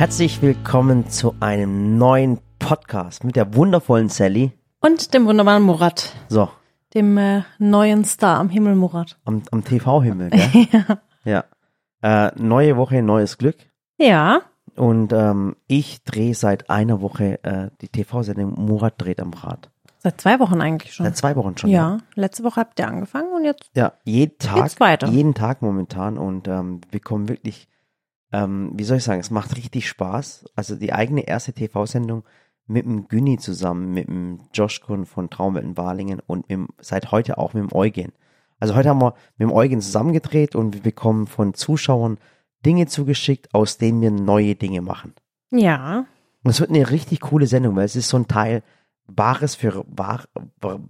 [0.00, 4.52] Herzlich willkommen zu einem neuen Podcast mit der wundervollen Sally.
[4.80, 6.48] Und dem wunderbaren Murat, So,
[6.94, 9.18] dem äh, neuen Star am Himmel Murat.
[9.26, 10.68] am, am TV-Himmel, gell?
[11.22, 11.44] Ja.
[12.00, 12.28] ja.
[12.28, 13.56] Äh, neue Woche, neues Glück.
[13.98, 14.40] Ja,
[14.74, 19.70] Und ähm, ich drehe seit einer Woche äh, die TV-Sendung Murat dreht am Rad.
[19.98, 21.04] seit zwei Wochen eigentlich schon.
[21.04, 21.68] Seit zwei Wochen schon.
[21.68, 23.70] ja, letzte Woche habt ihr angefangen und jetzt.
[23.76, 25.08] Ja, jeden Tag, Geht's weiter.
[25.08, 27.68] jeden Tag momentan und ähm, wir bekommen wirklich,
[28.32, 30.46] ähm, wie soll ich sagen, es macht richtig Spaß.
[30.54, 32.24] Also die eigene erste TV-Sendung
[32.66, 37.10] mit dem Günni zusammen, mit dem Josh Kuhn von Traumwelt in Balingen und mit, seit
[37.10, 38.12] heute auch mit dem Eugen.
[38.60, 42.18] Also heute haben wir mit dem Eugen zusammengedreht und wir bekommen von Zuschauern
[42.64, 45.14] Dinge zugeschickt, aus denen wir neue Dinge machen.
[45.50, 46.06] Ja,
[46.42, 48.62] Und es wird eine richtig coole Sendung, weil es ist so ein Teil
[49.08, 50.24] Bares für Bar,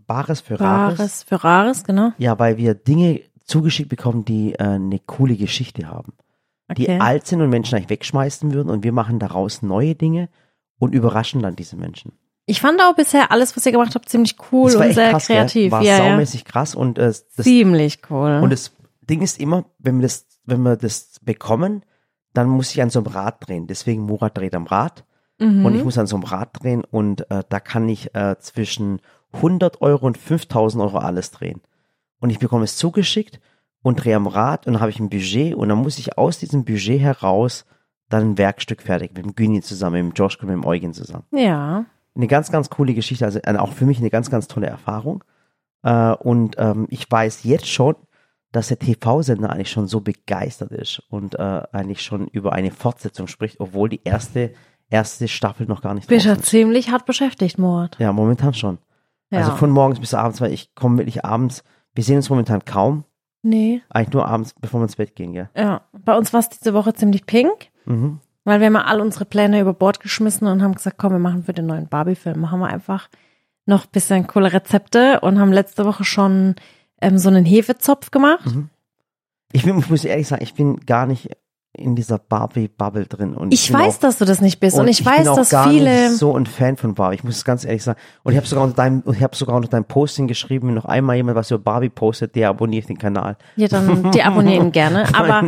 [0.07, 0.99] Bares für Rares.
[0.99, 2.13] Rares für Rares, genau.
[2.19, 6.13] Ja, weil wir Dinge zugeschickt bekommen, die äh, eine coole Geschichte haben.
[6.77, 6.99] Die Okay.
[7.01, 10.29] alt sind und Menschen eigentlich wegschmeißen würden und wir machen daraus neue Dinge
[10.79, 12.13] und überraschen dann diese Menschen.
[12.47, 15.71] Ich fand auch bisher alles, was ihr gemacht habt, ziemlich cool und sehr krass, kreativ.
[15.71, 16.11] War ja, ja.
[16.11, 18.41] saumäßig krass und äh, das, Ziemlich cool.
[18.43, 18.73] und das
[19.03, 21.85] Ding ist immer, wenn wir das, wenn wir das bekommen,
[22.33, 23.67] dann muss ich an so einem Rad drehen.
[23.67, 25.05] Deswegen Murat dreht am Rad
[25.39, 25.65] mhm.
[25.65, 29.01] und ich muss an so einem Rad drehen und äh, da kann ich äh, zwischen
[29.33, 31.61] 100 Euro und 5000 Euro alles drehen.
[32.21, 33.41] Und ich bekomme es zugeschickt
[33.83, 36.39] und drehe am Rad und dann habe ich ein Budget und dann muss ich aus
[36.39, 37.65] diesem Budget heraus
[38.09, 40.93] dann ein Werkstück fertig mit dem Güni zusammen, mit dem Josh und mit dem Eugen
[40.93, 41.25] zusammen.
[41.33, 41.85] ja.
[42.17, 45.23] Eine ganz, ganz coole Geschichte, also äh, auch für mich eine ganz, ganz tolle Erfahrung.
[45.85, 47.95] Äh, und ähm, ich weiß jetzt schon,
[48.51, 53.29] dass der TV-Sender eigentlich schon so begeistert ist und äh, eigentlich schon über eine Fortsetzung
[53.29, 54.53] spricht, obwohl die erste,
[54.89, 57.97] erste Staffel noch gar nicht Bist ja ziemlich hart beschäftigt, Murat.
[58.01, 58.79] Ja, momentan schon.
[59.31, 59.39] Ja.
[59.39, 61.63] Also von morgens bis abends, weil ich komme wirklich abends,
[61.95, 63.05] wir sehen uns momentan kaum,
[63.43, 63.83] nee.
[63.91, 65.49] eigentlich nur abends, bevor wir ins Bett gehen, gell?
[65.57, 65.83] Ja.
[65.93, 67.69] Bei uns war es diese Woche ziemlich pink.
[67.87, 68.21] Mhm.
[68.45, 71.19] Weil wir haben ja all unsere Pläne über Bord geschmissen und haben gesagt, komm, wir
[71.19, 73.09] machen für den neuen Barbie-Film, machen wir einfach
[73.67, 76.55] noch ein bisschen coole Rezepte und haben letzte Woche schon
[77.01, 78.45] ähm, so einen Hefezopf gemacht.
[79.53, 81.31] Ich, bin, ich muss ehrlich sagen, ich bin gar nicht
[81.73, 83.35] in dieser Barbie-Bubble drin.
[83.35, 85.37] Und Ich bin weiß, auch, dass du das nicht bist und, ich, weiß, bin auch
[85.37, 86.09] dass gar viele.
[86.09, 87.17] nicht so ein Fan von Barbie.
[87.17, 87.99] Ich muss es ganz ehrlich sagen.
[88.25, 90.85] Und ich habe sogar unter deinem, ich habe sogar unter deinem Posting geschrieben, wenn noch
[90.85, 93.37] einmal jemand was über Barbie postet, der abonniert den Kanal.
[93.55, 95.07] Ja, dann die abonnieren gerne.
[95.15, 95.45] Aber,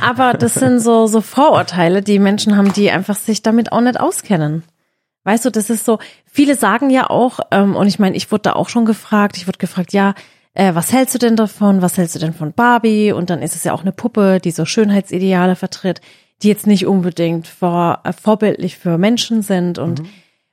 [0.00, 3.98] aber das sind so, so Vorurteile, die Menschen haben, die einfach sich damit auch nicht
[3.98, 4.62] auskennen.
[5.24, 8.42] Weißt du, das ist so, viele sagen ja auch, ähm, und ich meine, ich wurde
[8.42, 10.14] da auch schon gefragt, ich wurde gefragt, ja,
[10.56, 11.82] äh, was hältst du denn davon?
[11.82, 13.12] Was hältst du denn von Barbie?
[13.12, 16.00] Und dann ist es ja auch eine Puppe, die so Schönheitsideale vertritt,
[16.42, 20.02] die jetzt nicht unbedingt vor, äh, vorbildlich für Menschen sind und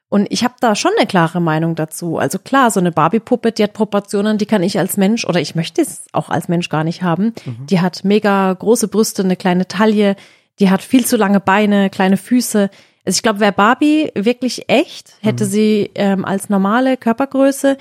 [0.10, 2.20] und ich habe da schon eine klare Meinung dazu.
[2.20, 5.56] Also klar, so eine Barbie-Puppe, die hat Proportionen, die kann ich als Mensch oder ich
[5.56, 7.34] möchte es auch als Mensch gar nicht haben.
[7.66, 10.16] Die hat mega große Brüste, eine kleine Taille,
[10.60, 12.70] die hat viel zu lange Beine, kleine Füße.
[13.04, 17.78] Also ich glaube, wäre Barbie wirklich echt, hätte sie ähm, als normale Körpergröße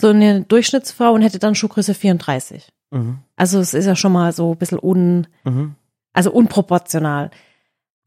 [0.00, 2.68] so eine Durchschnittsfrau und hätte dann Schuhgröße 34.
[2.90, 3.18] Mhm.
[3.36, 5.74] Also es ist ja schon mal so ein bisschen un, Mhm.
[6.12, 7.30] also unproportional.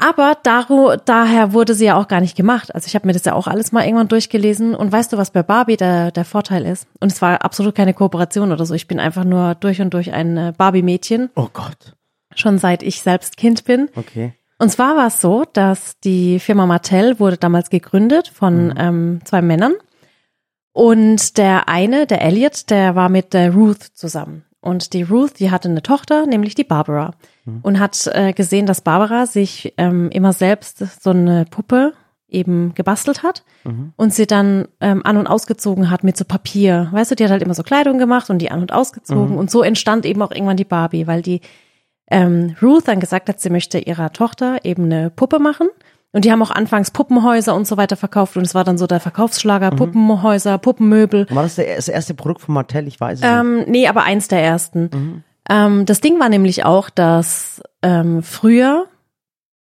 [0.02, 2.74] Aber daru, daher wurde sie ja auch gar nicht gemacht.
[2.74, 4.74] Also ich habe mir das ja auch alles mal irgendwann durchgelesen.
[4.74, 6.88] Und weißt du, was bei Barbie der, der Vorteil ist?
[7.02, 8.74] Und es war absolut keine Kooperation oder so.
[8.76, 11.98] Ich bin einfach nur durch und durch ein äh, Barbie-Mädchen, Oh Gott.
[12.34, 13.90] schon seit ich selbst Kind bin.
[13.96, 14.34] Okay.
[14.58, 19.42] Und zwar war es so, dass die Firma Mattel wurde damals gegründet von ähm, zwei
[19.42, 19.74] Männern.
[20.80, 24.46] Und der eine, der Elliot, der war mit der Ruth zusammen.
[24.62, 27.16] Und die Ruth, die hatte eine Tochter, nämlich die Barbara.
[27.64, 31.92] Und hat äh, gesehen, dass Barbara sich ähm, immer selbst so eine Puppe
[32.30, 33.44] eben gebastelt hat
[33.98, 36.88] und sie dann ähm, an- und ausgezogen hat mit so Papier.
[36.94, 39.36] Weißt du, die hat halt immer so Kleidung gemacht und die an- und ausgezogen.
[39.38, 41.42] Und so entstand eben auch irgendwann die Barbie, weil die
[42.10, 45.68] ähm, Ruth dann gesagt hat, sie möchte ihrer Tochter eben eine Puppe machen.
[46.12, 48.36] Und die haben auch anfangs Puppenhäuser und so weiter verkauft.
[48.36, 51.28] Und es war dann so der Verkaufsschlager, Puppenhäuser, Puppenmöbel.
[51.30, 52.88] War das das erste Produkt von Mattel?
[52.88, 53.32] Ich weiß es nicht.
[53.32, 55.24] Ähm, nee, aber eins der ersten.
[55.48, 58.88] Ähm, das Ding war nämlich auch, dass ähm, früher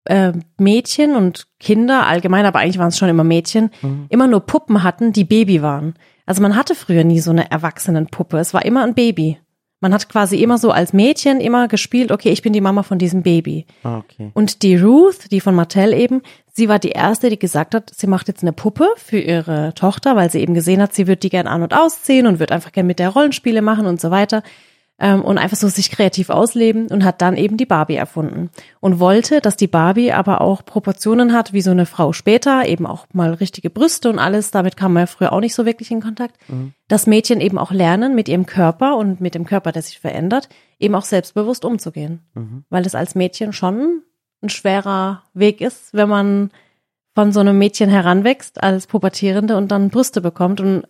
[0.04, 3.70] äh, Mädchen und Kinder allgemein, aber eigentlich waren es schon immer Mädchen,
[4.08, 5.94] immer nur Puppen hatten, die Baby waren.
[6.24, 8.38] Also man hatte früher nie so eine Erwachsenenpuppe.
[8.38, 9.38] Es war immer ein Baby.
[9.80, 12.98] Man hat quasi immer so als Mädchen immer gespielt, okay, ich bin die Mama von
[12.98, 13.64] diesem Baby.
[13.84, 14.30] Ah, okay.
[14.34, 16.22] Und die Ruth, die von Mattel eben,
[16.52, 20.16] sie war die erste, die gesagt hat, sie macht jetzt eine Puppe für ihre Tochter,
[20.16, 22.72] weil sie eben gesehen hat, sie wird die gern an- und ausziehen und wird einfach
[22.72, 24.42] gern mit der Rollenspiele machen und so weiter.
[24.98, 28.50] Ähm, und einfach so sich kreativ ausleben und hat dann eben die Barbie erfunden
[28.80, 32.86] und wollte, dass die Barbie aber auch Proportionen hat wie so eine Frau später, eben
[32.86, 34.50] auch mal richtige Brüste und alles.
[34.50, 36.36] Damit kam man ja früher auch nicht so wirklich in Kontakt.
[36.88, 40.48] Dass Mädchen eben auch lernen, mit ihrem Körper und mit dem Körper, der sich verändert,
[40.78, 42.20] eben auch selbstbewusst umzugehen.
[42.70, 44.02] Weil es als Mädchen schon
[44.42, 46.50] ein schwerer Weg ist, wenn man
[47.14, 50.60] von so einem Mädchen heranwächst als Pubertierende und dann Brüste bekommt.
[50.60, 50.84] Und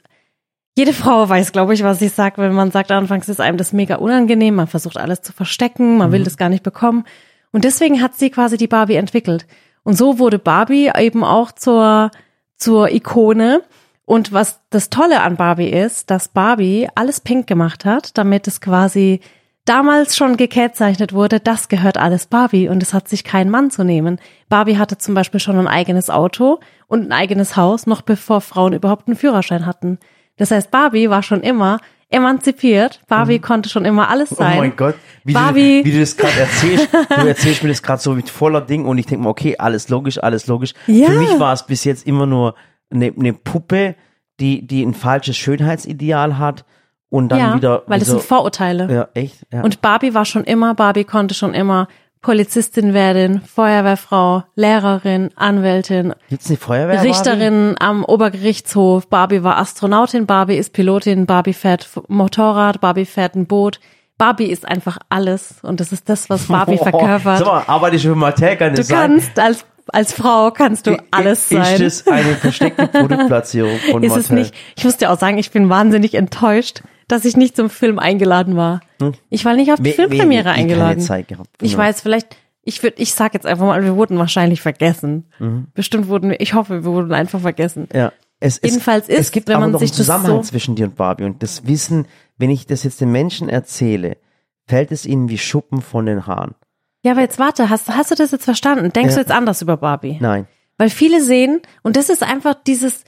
[0.78, 3.72] jede Frau weiß, glaube ich, was ich sage, wenn man sagt, anfangs ist einem das
[3.72, 6.12] mega unangenehm, man versucht alles zu verstecken, man mhm.
[6.12, 7.04] will das gar nicht bekommen.
[7.50, 9.48] Und deswegen hat sie quasi die Barbie entwickelt.
[9.82, 12.12] Und so wurde Barbie eben auch zur,
[12.54, 13.64] zur Ikone.
[14.04, 18.60] Und was das Tolle an Barbie ist, dass Barbie alles pink gemacht hat, damit es
[18.60, 19.18] quasi
[19.64, 23.82] damals schon gekennzeichnet wurde, das gehört alles Barbie und es hat sich kein Mann zu
[23.82, 24.20] nehmen.
[24.48, 28.74] Barbie hatte zum Beispiel schon ein eigenes Auto und ein eigenes Haus, noch bevor Frauen
[28.74, 29.98] überhaupt einen Führerschein hatten.
[30.38, 31.78] Das heißt, Barbie war schon immer
[32.10, 33.00] emanzipiert.
[33.06, 33.42] Barbie mhm.
[33.42, 34.56] konnte schon immer alles sein.
[34.56, 34.94] Oh mein Gott,
[35.24, 35.82] wie, Barbie.
[35.82, 36.88] Du, wie du das gerade erzählst.
[36.92, 39.88] du erzählst mir das gerade so mit voller Ding und ich denke mir, okay, alles
[39.88, 40.72] logisch, alles logisch.
[40.86, 41.08] Ja.
[41.08, 42.54] Für mich war es bis jetzt immer nur
[42.90, 43.94] eine, eine Puppe,
[44.40, 46.64] die, die ein falsches Schönheitsideal hat
[47.10, 47.82] und dann ja, wieder.
[47.86, 48.92] Weil das sind Vorurteile.
[48.92, 49.46] Ja, echt.
[49.52, 49.62] Ja.
[49.62, 51.88] Und Barbie war schon immer, Barbie konnte schon immer
[52.20, 57.80] Polizistin werden, Feuerwehrfrau, Lehrerin, Anwältin, Gibt's eine Feuerwehr, Richterin Barbie?
[57.80, 59.08] am Obergerichtshof.
[59.08, 63.80] Barbie war Astronautin, Barbie ist Pilotin, Barbie fährt Motorrad, Barbie fährt ein Boot.
[64.18, 67.38] Barbie ist einfach alles und das ist das, was Barbie oh, verkörpert.
[67.38, 71.48] Sag mal, arbeite ich für Mattel kann Du kannst als als Frau kannst du alles
[71.48, 71.80] sein.
[71.80, 74.54] Ist das eine versteckte Produktplatzierung von Ist es nicht?
[74.76, 78.56] Ich muss dir auch sagen, ich bin wahnsinnig enttäuscht, dass ich nicht zum Film eingeladen
[78.56, 78.80] war.
[79.00, 79.14] Hm?
[79.30, 81.00] Ich war nicht auf die we Filmpremiere eingeladen.
[81.00, 81.50] Zeit gehabt.
[81.62, 81.78] Ich ja.
[81.78, 85.30] weiß, vielleicht, ich würde, ich sag jetzt einfach mal, wir wurden wahrscheinlich vergessen.
[85.38, 85.68] Mhm.
[85.74, 87.88] Bestimmt wurden wir, ich hoffe, wir wurden einfach vergessen.
[87.92, 88.12] Ja.
[88.40, 91.24] Es, Jedenfalls ist, es gibt wenn man sich einen Zusammenhang so zwischen dir und Barbie
[91.24, 92.06] und das Wissen,
[92.36, 94.18] wenn ich das jetzt den Menschen erzähle,
[94.66, 96.54] fällt es ihnen wie Schuppen von den Haaren.
[97.02, 98.92] Ja, aber jetzt warte, hast, hast du das jetzt verstanden?
[98.92, 99.14] Denkst ja.
[99.16, 100.18] du jetzt anders über Barbie?
[100.20, 100.46] Nein.
[100.76, 103.02] Weil viele sehen, und das ist einfach dieses,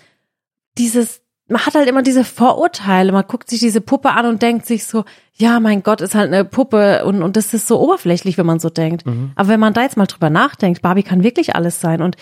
[0.78, 3.12] dieses, man hat halt immer diese Vorurteile.
[3.12, 5.04] Man guckt sich diese Puppe an und denkt sich so,
[5.34, 8.60] ja, mein Gott, ist halt eine Puppe und, und das ist so oberflächlich, wenn man
[8.60, 9.04] so denkt.
[9.04, 9.32] Mhm.
[9.34, 12.02] Aber wenn man da jetzt mal drüber nachdenkt, Barbie kann wirklich alles sein.
[12.02, 12.16] Und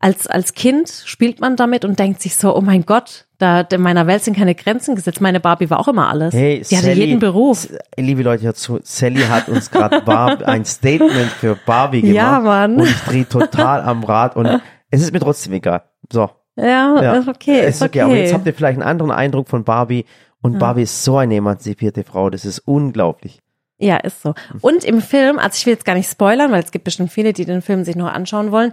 [0.00, 3.80] als, als Kind spielt man damit und denkt sich so, oh mein Gott, da in
[3.80, 5.20] meiner Welt sind keine Grenzen gesetzt.
[5.20, 6.34] Meine Barbie war auch immer alles.
[6.34, 7.68] Hey, Die Sally, hatte jeden Beruf.
[7.96, 10.04] Liebe Leute, dazu, Sally hat uns gerade
[10.46, 12.16] ein Statement für Barbie gemacht.
[12.16, 12.76] Ja, Mann.
[12.76, 14.60] Und ich drehe total am Rad und
[14.90, 15.82] es ist mir trotzdem egal.
[16.12, 16.30] So.
[16.58, 17.14] Ja, ja.
[17.14, 17.66] ist okay.
[17.66, 18.02] Ist okay.
[18.02, 18.02] okay.
[18.02, 20.04] Aber jetzt habt ihr vielleicht einen anderen Eindruck von Barbie
[20.42, 20.58] und ja.
[20.58, 22.30] Barbie ist so eine emanzipierte Frau.
[22.30, 23.40] Das ist unglaublich.
[23.78, 24.34] Ja, ist so.
[24.60, 27.32] Und im Film, also ich will jetzt gar nicht spoilern, weil es gibt bestimmt viele,
[27.32, 28.72] die den Film sich noch anschauen wollen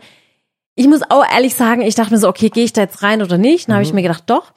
[0.76, 3.22] ich muss auch ehrlich sagen, ich dachte mir so, okay, gehe ich da jetzt rein
[3.22, 3.68] oder nicht?
[3.68, 3.76] Dann mhm.
[3.78, 4.52] habe ich mir gedacht, doch,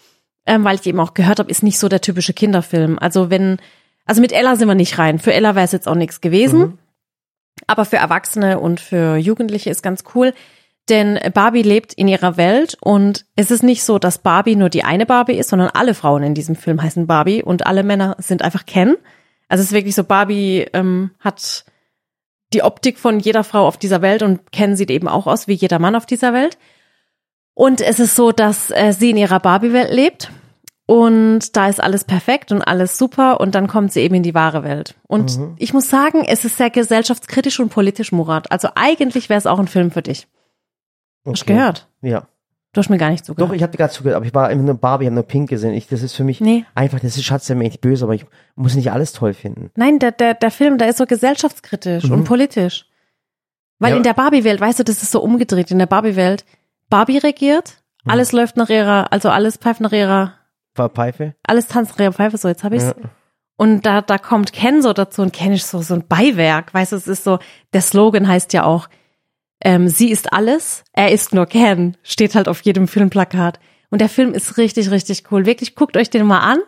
[0.47, 2.99] ähm, weil ich eben auch gehört habe, ist nicht so der typische Kinderfilm.
[2.99, 3.59] Also wenn,
[4.05, 5.21] also mit Ella sind wir nicht rein.
[5.21, 6.59] Für Ella wäre es jetzt auch nichts gewesen.
[6.59, 6.79] Mhm.
[7.67, 10.35] Aber für Erwachsene und für Jugendliche ist ganz cool.
[10.89, 14.85] Denn Barbie lebt in ihrer Welt und es ist nicht so, dass Barbie nur die
[14.85, 18.43] eine Barbie ist, sondern alle Frauen in diesem Film heißen Barbie und alle Männer sind
[18.43, 18.97] einfach Ken.
[19.49, 21.65] Also es ist wirklich so, Barbie ähm, hat
[22.53, 25.55] die Optik von jeder Frau auf dieser Welt und Ken sieht eben auch aus wie
[25.55, 26.57] jeder Mann auf dieser Welt.
[27.55, 30.31] Und es ist so, dass äh, sie in ihrer Barbie-Welt lebt
[30.87, 34.35] und da ist alles perfekt und alles super und dann kommt sie eben in die
[34.35, 34.95] wahre Welt.
[35.07, 35.55] Und mhm.
[35.59, 38.51] ich muss sagen, es ist sehr gesellschaftskritisch und politisch, Murat.
[38.51, 40.29] Also eigentlich wäre es auch ein Film für dich.
[41.29, 41.39] Okay.
[41.39, 41.89] Hast du gehört?
[42.03, 42.29] Ja.
[42.73, 43.51] Du hast mir gar nicht zugehört.
[43.51, 45.49] Doch, ich habe dir gerade zugehört, aber ich war immer nur Barbie, habe nur Pink
[45.49, 45.73] gesehen.
[45.73, 46.65] Ich, das ist für mich nee.
[46.75, 48.27] einfach, das ist Schatz, der echt böse, aber ich
[48.57, 49.71] muss nicht alles toll finden.
[49.75, 52.13] Nein, der, der, der Film, der ist so gesellschaftskritisch mhm.
[52.13, 52.87] und politisch.
[53.79, 53.97] Weil ja.
[53.97, 55.71] in der Barbie-Welt, weißt du, das ist so umgedreht.
[55.71, 56.45] In der Barbie-Welt,
[56.91, 58.11] Barbie regiert, mhm.
[58.11, 60.35] alles läuft nach ihrer, also alles pfeift nach ihrer
[60.75, 61.35] Pfeife.
[61.45, 62.85] Alles tanzt nach ihrer Pfeife, so jetzt habe ich's.
[62.85, 62.95] Ja.
[63.57, 66.73] Und da, da kommt Ken so dazu und Ken ist so, so ein Beiwerk.
[66.73, 67.41] Weißt du, es ist so,
[67.73, 68.89] der Slogan heißt ja auch,
[69.61, 73.59] ähm, sie ist alles, er ist nur Ken, steht halt auf jedem Filmplakat.
[73.91, 75.47] Und der Film ist richtig, richtig cool.
[75.47, 76.59] Wirklich, guckt euch den mal an.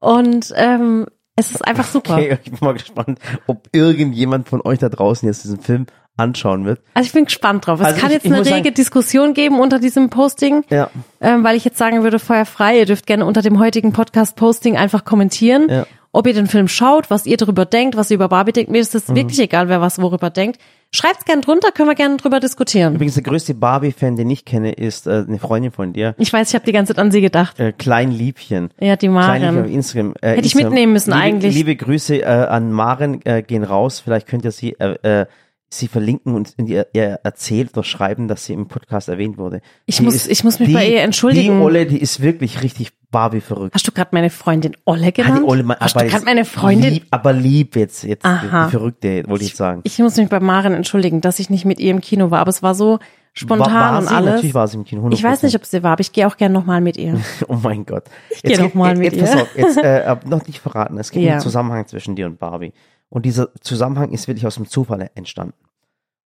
[0.00, 1.06] Und ähm,
[1.36, 2.14] es ist einfach super.
[2.14, 6.64] Okay, ich bin mal gespannt, ob irgendjemand von euch da draußen jetzt diesen Film anschauen
[6.66, 6.80] wird.
[6.94, 7.80] Also ich bin gespannt drauf.
[7.80, 10.90] Es also kann ich, jetzt ich eine rege sagen, Diskussion geben unter diesem Posting, ja.
[11.20, 12.78] ähm, weil ich jetzt sagen würde, Feuer frei.
[12.78, 15.86] Ihr dürft gerne unter dem heutigen Podcast-Posting einfach kommentieren, ja.
[16.12, 18.70] Ob ihr den Film schaut, was ihr darüber denkt, was ihr über Barbie denkt.
[18.70, 19.16] Mir ist es mhm.
[19.16, 20.60] wirklich egal, wer was worüber denkt.
[20.92, 22.96] Schreibt's gern drunter, können wir gerne drüber diskutieren.
[22.96, 26.16] Übrigens, der größte Barbie-Fan, den ich kenne, ist äh, eine Freundin von dir.
[26.18, 27.60] Ich weiß, ich habe die ganze Zeit an sie gedacht.
[27.60, 28.70] Äh, Kleinliebchen.
[28.80, 29.38] Ja, die Maren.
[29.38, 30.14] Kleinliebchen auf Instagram.
[30.20, 30.70] Äh, Hätte ich Instagram.
[30.70, 31.54] mitnehmen müssen liebe, eigentlich.
[31.54, 34.00] Liebe Grüße äh, an Maren äh, gehen raus.
[34.00, 35.26] Vielleicht könnt ihr sie äh, äh,
[35.72, 39.60] sie verlinken und ihr, ihr erzählt oder schreiben, dass sie im Podcast erwähnt wurde.
[39.86, 41.58] Ich die muss, ist, ich muss mich die, bei ihr entschuldigen.
[41.58, 43.74] Die Olle, die ist wirklich richtig Barbie verrückt.
[43.74, 45.42] Hast du gerade meine Freundin Olle genannt?
[45.44, 46.94] Olle, Hast du gerade meine Freundin?
[46.94, 48.66] Lieb, aber lieb jetzt, jetzt Aha.
[48.66, 49.80] die Verrückte, wollte ich sagen.
[49.84, 52.40] Ich, ich muss mich bei Maren entschuldigen, dass ich nicht mit ihr im Kino war,
[52.40, 52.98] aber es war so
[53.32, 54.14] spontan war, war und sie?
[54.14, 54.30] alles.
[54.30, 55.06] Natürlich war sie im Kino.
[55.06, 55.12] 100%.
[55.12, 57.20] Ich weiß nicht, ob sie war, aber ich gehe auch gerne nochmal mit ihr.
[57.48, 58.04] oh mein Gott.
[58.30, 59.46] Ich gehe nochmal mit jetzt, ihr.
[59.56, 60.98] Jetzt äh, noch nicht verraten.
[60.98, 61.32] Es gibt ja.
[61.32, 62.72] einen Zusammenhang zwischen dir und Barbie.
[63.10, 65.54] Und dieser Zusammenhang ist wirklich aus dem Zufall entstanden.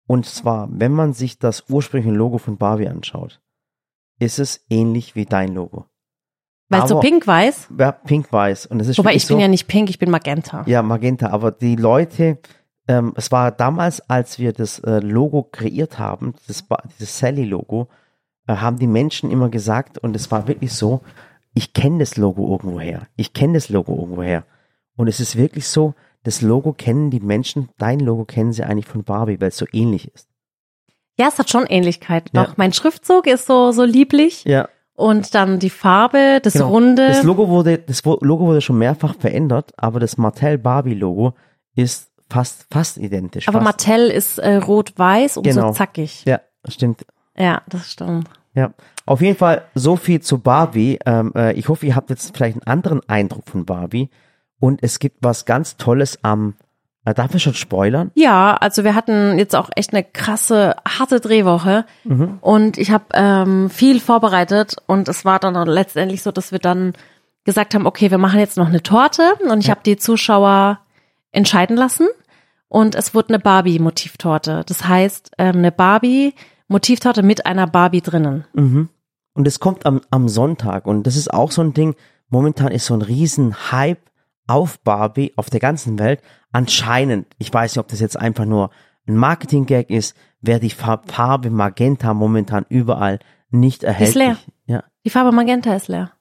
[0.07, 3.41] Und zwar, wenn man sich das ursprüngliche Logo von Barbie anschaut,
[4.19, 5.87] ist es ähnlich wie dein Logo.
[6.69, 7.69] Weil so pink-weiß.
[7.79, 8.67] Ja, pink-weiß.
[8.67, 10.65] Und es ist Wobei ich bin so, ja nicht pink, ich bin magenta.
[10.67, 12.39] Ja, Magenta, aber die Leute,
[12.89, 17.89] ähm, es war damals, als wir das äh, Logo kreiert haben, das, dieses Sally-Logo,
[18.47, 21.03] äh, haben die Menschen immer gesagt, und es war wirklich so,
[21.55, 23.07] ich kenne das Logo irgendwoher.
[23.17, 24.45] Ich kenne das Logo irgendwoher.
[24.97, 28.87] Und es ist wirklich so, das Logo kennen die Menschen, dein Logo kennen sie eigentlich
[28.87, 30.29] von Barbie, weil es so ähnlich ist.
[31.19, 32.31] Ja, es hat schon Ähnlichkeit.
[32.33, 32.45] Ja.
[32.45, 34.45] Doch, mein Schriftzug ist so, so lieblich.
[34.45, 36.69] Ja, Und dann die Farbe, das genau.
[36.69, 37.07] Runde.
[37.09, 41.35] Das Logo wurde, das Logo wurde schon mehrfach verändert, aber das Mattel Barbie Logo
[41.75, 43.47] ist fast, fast identisch.
[43.49, 43.87] aber fast.
[43.89, 45.69] Mattel ist äh, rot-weiß und Genau.
[45.69, 46.25] so zackig.
[46.25, 47.05] Ja, stimmt.
[47.37, 48.29] Ja, das stimmt.
[48.55, 48.73] Ja,
[49.07, 50.99] auf jeden Fall so viel zu Barbie.
[51.07, 54.09] Ähm, äh, ich hoffe, ihr habt jetzt vielleicht einen anderen Eindruck von Barbie.
[54.63, 56.55] Und es gibt was ganz Tolles am,
[57.05, 58.13] darf ich schon spoilern?
[58.15, 62.39] Ja, also wir hatten jetzt auch echt eine krasse, harte Drehwoche Mhm.
[62.41, 66.93] und ich habe ähm, viel vorbereitet und es war dann letztendlich so, dass wir dann
[67.43, 70.79] gesagt haben, okay, wir machen jetzt noch eine Torte und ich habe die Zuschauer
[71.33, 72.07] entscheiden lassen
[72.69, 74.63] und es wurde eine Barbie-Motivtorte.
[74.65, 78.45] Das heißt, ähm, eine Barbie-Motivtorte mit einer Barbie drinnen.
[79.35, 80.87] Und es kommt am, am Sonntag.
[80.87, 81.97] Und das ist auch so ein Ding.
[82.29, 83.99] Momentan ist so ein riesen Hype
[84.47, 86.21] auf Barbie auf der ganzen Welt.
[86.53, 88.71] Anscheinend, ich weiß nicht, ob das jetzt einfach nur
[89.07, 93.19] ein Marketing-Gag ist, wäre die Farb- Farbe Magenta momentan überall
[93.51, 94.15] nicht erhältlich.
[94.17, 94.37] leer.
[94.67, 96.13] Ja, Die Farbe Magenta ist leer.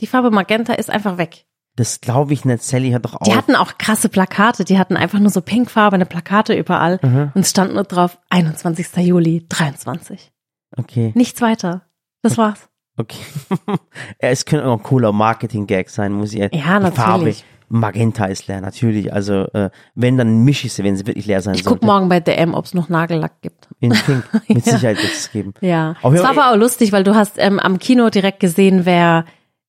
[0.00, 1.46] Die Farbe Magenta ist einfach weg.
[1.76, 2.62] das glaube ich nicht.
[2.62, 3.24] Sally hat doch auch.
[3.24, 6.98] Die hatten auch krasse Plakate, die hatten einfach nur so pinkfarbene Plakate überall
[7.34, 8.96] und es stand nur drauf 21.
[9.06, 10.32] Juli 23.
[10.76, 11.12] okay.
[11.14, 11.86] Nichts weiter.
[12.22, 12.68] Das war's.
[13.02, 13.18] Okay.
[14.18, 17.44] es könnte auch ein cooler Marketing-Gag sein, muss ich Ja, Die Farbe natürlich.
[17.68, 19.12] Magenta ist leer, natürlich.
[19.14, 21.86] Also, äh, wenn, dann mische ich sie, wenn sie wirklich leer sein Ich guck sollte.
[21.86, 23.68] morgen bei DM, ob es noch Nagellack gibt.
[23.80, 24.24] In Pink.
[24.48, 24.72] Mit Ja.
[24.74, 25.54] Sicherheit wird es geben.
[25.62, 25.94] Ja.
[26.02, 29.24] Auf Es war aber auch lustig, weil du hast ähm, am Kino direkt gesehen, wer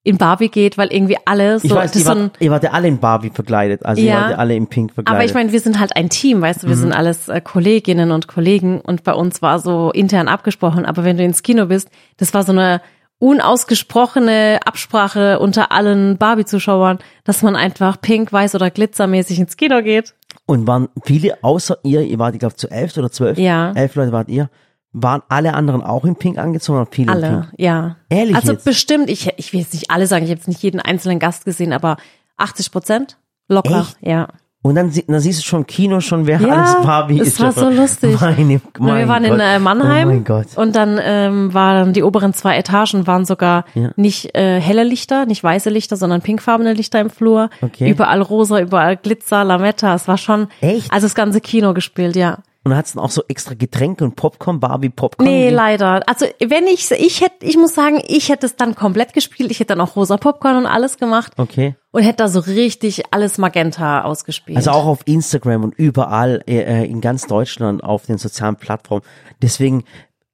[0.06, 2.72] in Barbie geht, weil irgendwie alle so, Ich weiß, ihr so wart, ihr wart ja
[2.72, 3.86] alle in Barbie verkleidet.
[3.86, 4.20] Also, ihr Ja.
[4.20, 5.18] wart ja alle in Pink verkleidet.
[5.18, 6.80] aber ich meine, wir sind halt ein Team, weißt du, wir Mhm.
[6.82, 11.16] sind alles äh, Kolleginnen und Kollegen und bei uns war so intern abgesprochen, aber wenn
[11.16, 11.88] du ins Kino bist,
[12.18, 12.82] das war so eine
[13.24, 20.14] unausgesprochene Absprache unter allen Barbie-Zuschauern, dass man einfach pink, weiß oder glitzermäßig ins Kino geht.
[20.46, 23.72] Und waren viele außer ihr, ihr wart, ich glaube, zu elf oder zwölf, Ja.
[23.74, 24.50] elf Leute wart ihr,
[24.92, 27.54] waren alle anderen auch in Pink angezogen oder viele in Alle, Pink?
[27.58, 27.96] ja.
[28.10, 28.66] Ehrlich Also jetzt?
[28.66, 31.46] bestimmt, ich, ich will jetzt nicht alle sagen, ich habe jetzt nicht jeden einzelnen Gast
[31.46, 31.98] gesehen, aber
[32.38, 33.98] 80 Prozent locker, Echt?
[34.02, 34.28] ja.
[34.64, 37.42] Und dann, dann siehst du schon im Kino schon, wer Ja, alles Barbie es ist.
[37.42, 38.20] war so lustig.
[38.22, 39.42] Meine, mein wir waren in Gott.
[39.42, 40.48] äh, Mannheim Oh mein Gott.
[40.56, 43.92] und dann ähm, waren die oberen zwei Etagen waren sogar Ja.
[43.98, 47.50] nicht äh, helle Lichter, nicht weiße Lichter, sondern pinkfarbene Lichter im Flur.
[47.62, 47.90] Okay.
[47.90, 49.94] Überall rosa, überall Glitzer, Lametta.
[49.96, 50.92] Es war schon Echt?
[50.94, 52.38] also das ganze Kino gespielt, ja.
[52.66, 55.30] Und dann hat's dann auch so extra Getränke und Popcorn, Barbie Popcorn.
[55.30, 56.02] Nee, leider.
[56.08, 59.52] Also wenn ich ich hätte, ich muss sagen, ich hätte es dann komplett gespielt.
[59.52, 61.76] Ich hätte dann auch rosa Popcorn und alles gemacht Okay.
[61.94, 64.58] Und hätte da so richtig alles Magenta ausgespielt.
[64.58, 69.04] Also auch auf Instagram und überall äh, in ganz Deutschland auf den sozialen Plattformen.
[69.44, 69.84] Deswegen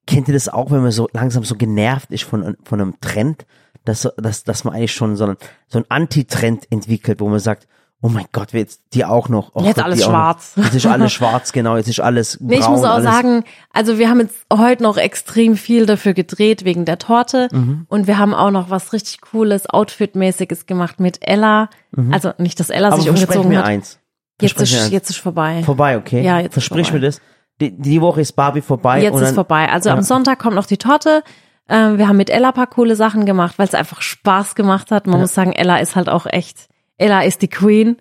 [0.07, 3.45] kennt ihr das auch, wenn man so langsam so genervt ist von, von einem Trend,
[3.83, 5.37] dass, dass, dass man eigentlich schon so ein,
[5.67, 7.67] so ein Anti-Trend entwickelt, wo man sagt,
[8.01, 9.51] oh mein Gott, jetzt die auch noch.
[9.53, 10.53] Oh Jetzt Gott, alles schwarz.
[10.55, 12.47] Jetzt ist alles schwarz, genau, jetzt ist alles braun.
[12.47, 16.13] Nee, ich muss auch alles, sagen, also wir haben jetzt heute noch extrem viel dafür
[16.13, 17.85] gedreht wegen der Torte Mhm.
[17.89, 21.69] und wir haben auch noch was richtig cooles, Outfit-mäßiges gemacht mit Ella.
[22.11, 22.93] Also nicht, dass Ella Mhm.
[22.93, 23.65] Aber sich umgezogen mir hat.
[23.65, 23.99] eins.
[24.41, 24.91] Jetzt Versprech ist, eins.
[24.93, 25.63] jetzt ist vorbei.
[25.65, 26.21] vorbei, okay?
[26.23, 27.19] Ja, jetzt ist Versprich mir das.
[27.59, 29.01] Die, die Woche ist Barbie vorbei.
[29.01, 29.67] Jetzt ist vorbei.
[29.69, 29.95] Also Ja.
[29.95, 31.23] am Sonntag kommt noch die Torte.
[31.67, 35.07] Ähm, wir haben mit Ella paar coole Sachen gemacht, weil es einfach Spaß gemacht hat.
[35.07, 37.97] Man muss sagen, Ella ist halt auch echt, Ella ist die Queen.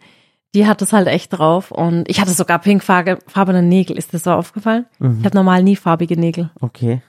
[0.55, 1.71] Die hat es halt echt drauf.
[1.71, 3.97] Und ich hatte sogar pinkfarbene Nägel.
[3.97, 4.85] Ist das so aufgefallen?
[4.99, 5.19] Mhm.
[5.21, 6.51] Ich habe normal nie farbige Nägel.
[6.61, 7.01] Okay.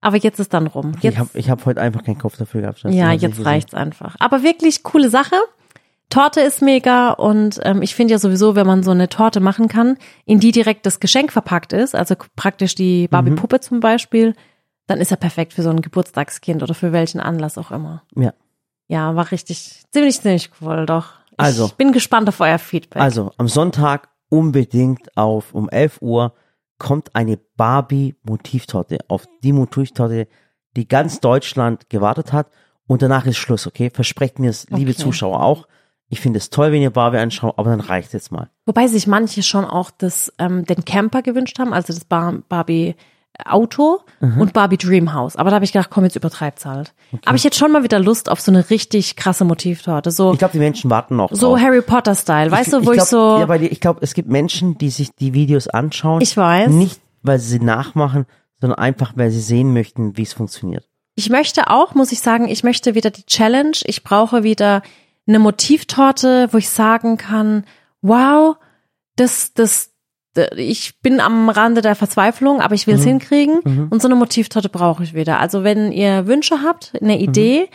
[0.00, 0.92] Aber jetzt ist dann rum.
[1.00, 2.84] Jetzt, Ich habe ich hab heute einfach keinen Kopf dafür gehabt.
[2.84, 4.14] Ja, Das jetzt reicht's einfach.
[4.20, 5.34] Aber wirklich coole Sache.
[6.10, 9.68] Torte ist mega und ähm, ich finde ja sowieso, wenn man so eine Torte machen
[9.68, 14.34] kann, in die direkt das Geschenk verpackt ist, also praktisch die Barbie-Puppe zum Beispiel,
[14.86, 18.02] dann ist er perfekt für so ein Geburtstagskind oder für welchen Anlass auch immer.
[18.16, 18.32] Ja.
[18.88, 21.12] Ja, war richtig, ziemlich, ziemlich cool, doch.
[21.38, 21.70] Ich Also.
[21.76, 23.00] bin gespannt auf euer Feedback.
[23.00, 26.34] Also am Sonntag unbedingt auf um 11 Uhr
[26.78, 30.28] kommt eine Barbie Motivtorte auf die Motivtorte,
[30.76, 32.48] die ganz Deutschland gewartet hat
[32.86, 33.90] und danach ist Schluss, okay?
[33.92, 35.00] Versprecht mir es, liebe Okay.
[35.02, 35.66] Zuschauer auch.
[36.08, 38.48] Ich finde es toll, wenn ihr Barbie anschaut, aber dann reicht jetzt mal.
[38.64, 42.94] Wobei sich manche schon auch das, ähm, den Camper gewünscht haben, also das Bar Barbie
[43.44, 45.36] Auto und Barbie Dreamhouse.
[45.36, 46.92] Aber da habe ich gedacht, komm, jetzt übertreibt's halt.
[47.24, 50.10] Aber ich hätte schon mal wieder Lust auf so eine richtig krasse Motivtorte.
[50.10, 51.30] So, Ich glaube, die Menschen warten noch.
[51.32, 51.60] so drauf.
[51.60, 52.50] Harry Potter Style.
[52.50, 55.14] Weißt du, wo ich, glaub, so, Ja, weil ich glaube, es gibt Menschen, die sich
[55.14, 56.20] die Videos anschauen.
[56.20, 56.70] Ich weiß.
[56.70, 58.26] Nicht weil sie sie nachmachen,
[58.60, 60.88] sondern einfach, weil sie sehen möchten, wie es funktioniert.
[61.14, 63.76] Ich möchte auch, muss ich sagen, ich möchte wieder die Challenge.
[63.84, 64.82] Ich brauche wieder
[65.26, 67.64] eine Motivtorte, wo ich sagen kann,
[68.02, 68.56] wow,
[69.16, 69.90] das, das,
[70.56, 73.08] ich bin am Rande der Verzweiflung, aber ich will es mhm.
[73.08, 73.60] hinkriegen.
[73.64, 73.88] Mhm.
[73.90, 75.40] Und so eine Motivtorte brauche ich wieder.
[75.40, 77.20] Also wenn ihr Wünsche habt, eine mhm.
[77.20, 77.68] Idee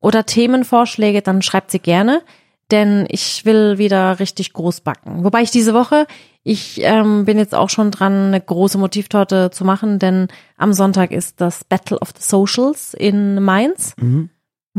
[0.00, 2.22] oder Themenvorschläge, dann schreibt sie gerne.
[2.70, 5.24] Denn ich will wieder richtig groß backen.
[5.24, 6.06] Wobei ich diese Woche,
[6.42, 11.10] ich ähm, bin jetzt auch schon dran, eine große Motivtorte zu machen, denn am Sonntag
[11.10, 13.94] ist das Battle of the Socials in Mainz.
[13.96, 14.28] Mhm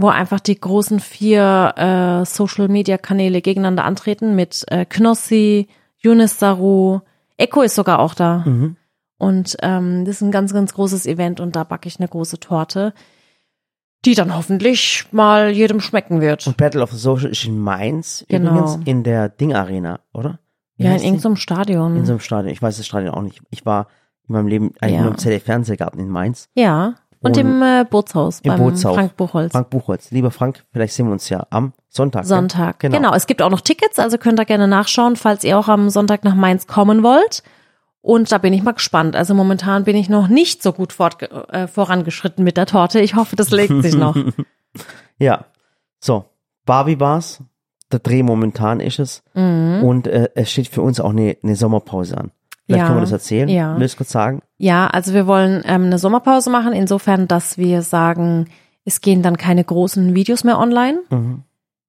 [0.02, 5.68] wo einfach die großen vier äh, Social Media Kanäle gegeneinander antreten mit äh, Knossi,
[5.98, 7.02] Yunus Saru,
[7.40, 8.44] Echo ist sogar auch da.
[8.46, 8.76] Mhm.
[9.18, 12.40] Und ähm, das ist ein ganz, ganz großes Event und da backe ich eine große
[12.40, 12.94] Torte,
[14.06, 16.48] die dann hoffentlich mal jedem schmecken wird.
[16.48, 18.52] Und Battle of the Social ist in Mainz genau.
[18.52, 20.40] übrigens in der Ding Arena, oder?
[20.78, 21.98] Wie ja, in irgendeinem Stadion.
[21.98, 22.54] In so einem Stadion.
[22.54, 23.42] Ich weiß das Stadion auch nicht.
[23.50, 23.88] Ich war
[24.28, 25.02] in meinem Leben eigentlich ja.
[25.02, 26.48] nur im ZDF-Fernsehgarten in Mainz.
[26.54, 26.96] Ja.
[27.22, 28.96] Und, und im äh, Bootshaus im beim Bootshaus.
[28.96, 29.52] Frank Buchholz.
[29.52, 30.12] Frank Buchholz.
[30.12, 32.26] Lieber Frank, vielleicht sehen wir uns ja am Sonntag.
[32.26, 32.80] Sonntag.
[32.80, 32.96] Genau.
[32.96, 33.14] genau.
[33.14, 36.24] Es gibt auch noch Tickets, also könnt ihr gerne nachschauen, falls ihr auch am Sonntag
[36.24, 37.44] nach Mainz kommen wollt.
[38.02, 39.16] Und da bin ich mal gespannt.
[39.16, 43.02] Also momentan bin ich noch nicht so gut fort, äh, vorangeschritten mit der Torte.
[43.02, 44.16] Ich hoffe, das legt sich noch.
[45.18, 45.46] ja.
[46.00, 46.26] So.
[46.66, 47.44] Barbie Bars.
[47.92, 49.24] Der Dreh momentan ist es.
[49.34, 49.84] Mhm.
[49.84, 52.32] Und äh, es steht für uns auch eine, eine Sommerpause an.
[52.70, 53.50] Vielleicht ja, können wir das erzählen.
[53.50, 53.76] Ja.
[53.80, 54.44] Willst du kurz sagen?
[54.60, 58.46] Ja, also wir wollen ähm, eine Sommerpause machen, insofern, dass wir sagen,
[58.86, 61.00] es gehen dann keine großen Videos mehr online.
[61.10, 61.44] Mhm.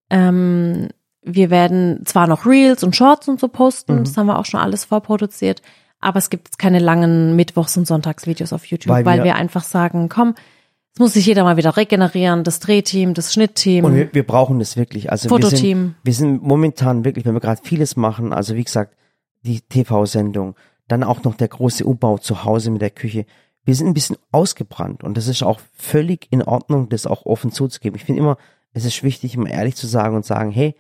[0.08, 0.88] Ähm,
[1.20, 4.04] wir werden zwar noch Reels und Shorts und so posten, mhm.
[4.04, 5.60] das haben wir auch schon alles vorproduziert,
[6.00, 9.64] aber es gibt keine langen Mittwochs- und Sonntagsvideos auf YouTube, weil, weil wir, wir, einfach
[9.64, 10.34] sagen, komm,
[10.94, 13.84] es muss sich jeder mal wieder regenerieren, das Drehteam, das Schnittteam.
[13.84, 15.12] Und wir, wir brauchen das wirklich.
[15.12, 15.94] Also Fototeam.
[16.02, 18.96] Wir sind, wir sind momentan wirklich, wenn wir gerade vieles machen, also wie gesagt,
[19.42, 20.54] die TV-Sendung,
[20.90, 23.26] dann auch noch der große Umbau zu Hause mit der Küche.
[23.64, 27.52] Wir sind ein bisschen ausgebrannt und das ist auch völlig in Ordnung, das auch offen
[27.52, 27.96] zuzugeben.
[27.96, 28.36] Ich finde immer,
[28.72, 30.74] es ist wichtig, immer ehrlich zu sagen und sagen, hey,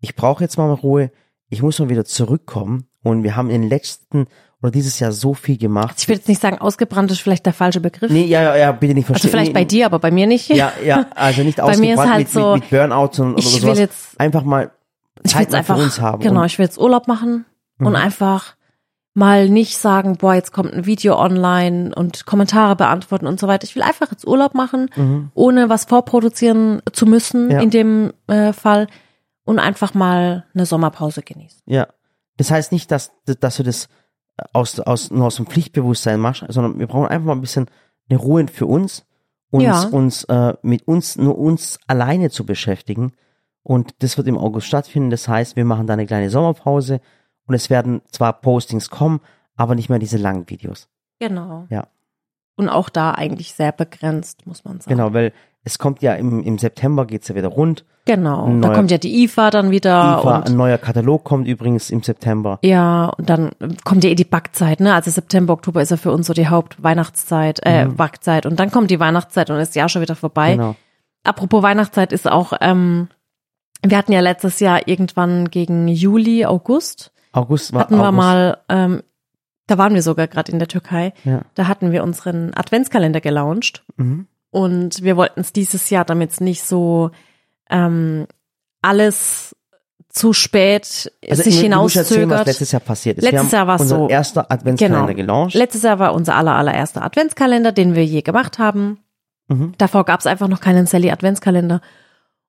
[0.00, 1.10] ich brauche jetzt mal Ruhe,
[1.48, 4.26] ich muss mal wieder zurückkommen und wir haben in den letzten
[4.62, 5.96] oder dieses Jahr so viel gemacht.
[5.98, 8.10] Ich will jetzt nicht sagen, ausgebrannt ist vielleicht der falsche Begriff.
[8.10, 9.28] Nee, ja, ja, ja bitte nicht verstehen.
[9.28, 10.48] Also vielleicht bei dir, aber bei mir nicht.
[10.48, 13.34] Ja, ja, also nicht ausgebrannt bei mir ist halt mit, so, mit, mit Burnout und,
[13.34, 13.76] oder ich sowas.
[13.76, 14.70] Will jetzt, einfach mal
[15.24, 16.22] Zeit einfach, für uns haben.
[16.22, 17.44] Genau, ich will jetzt Urlaub machen
[17.78, 17.96] und mhm.
[17.96, 18.55] einfach
[19.16, 23.64] mal nicht sagen, boah, jetzt kommt ein Video online und Kommentare beantworten und so weiter.
[23.64, 25.30] Ich will einfach jetzt Urlaub machen, mhm.
[25.34, 27.60] ohne was vorproduzieren zu müssen ja.
[27.60, 28.88] in dem äh, Fall
[29.44, 31.62] und einfach mal eine Sommerpause genießen.
[31.64, 31.88] Ja.
[32.36, 33.88] Das heißt nicht, dass, dass du das
[34.52, 37.70] aus, aus, nur aus dem Pflichtbewusstsein machst, sondern wir brauchen einfach mal ein bisschen
[38.10, 39.06] eine Ruhe für uns,
[39.50, 39.82] uns, ja.
[39.84, 43.12] uns äh, mit uns, nur uns alleine zu beschäftigen.
[43.62, 45.08] Und das wird im August stattfinden.
[45.08, 47.00] Das heißt, wir machen da eine kleine Sommerpause
[47.46, 49.20] und es werden zwar Postings kommen,
[49.56, 50.88] aber nicht mehr diese langen Videos.
[51.18, 51.66] Genau.
[51.70, 51.88] Ja.
[52.56, 54.96] Und auch da eigentlich sehr begrenzt, muss man sagen.
[54.96, 55.32] Genau, weil
[55.62, 57.84] es kommt ja im, im September geht's ja wieder rund.
[58.06, 58.46] Genau.
[58.46, 60.20] Neuer, da kommt ja die IFA dann wieder.
[60.20, 62.60] IFA, ein neuer Katalog kommt übrigens im September.
[62.62, 63.50] Ja, und dann
[63.84, 64.94] kommt ja eh die Backzeit, ne?
[64.94, 67.96] Also September, Oktober ist ja für uns so die Hauptweihnachtszeit, äh, mhm.
[67.96, 68.46] Backzeit.
[68.46, 70.52] Und dann kommt die Weihnachtszeit und ist ja schon wieder vorbei.
[70.52, 70.76] Genau.
[71.24, 73.08] Apropos Weihnachtszeit ist auch, ähm,
[73.82, 79.02] wir hatten ja letztes Jahr irgendwann gegen Juli, August August war hatten wir mal, ähm,
[79.66, 81.12] da waren wir sogar gerade in der Türkei.
[81.24, 81.42] Ja.
[81.54, 84.26] Da hatten wir unseren Adventskalender gelauncht mhm.
[84.50, 87.10] und wir wollten es dieses Jahr, damit es nicht so
[87.70, 88.26] ähm,
[88.82, 89.54] alles
[90.08, 92.30] zu spät also sich hinauszögert.
[92.30, 93.30] was letztes Jahr passiert ist.
[93.30, 94.08] Letztes Jahr war es so.
[94.08, 95.16] erster Adventskalender genau.
[95.16, 95.54] gelauncht.
[95.54, 99.00] Letztes Jahr war unser aller, allererster Adventskalender, den wir je gemacht haben.
[99.48, 99.74] Mhm.
[99.76, 101.82] Davor gab es einfach noch keinen Sally Adventskalender.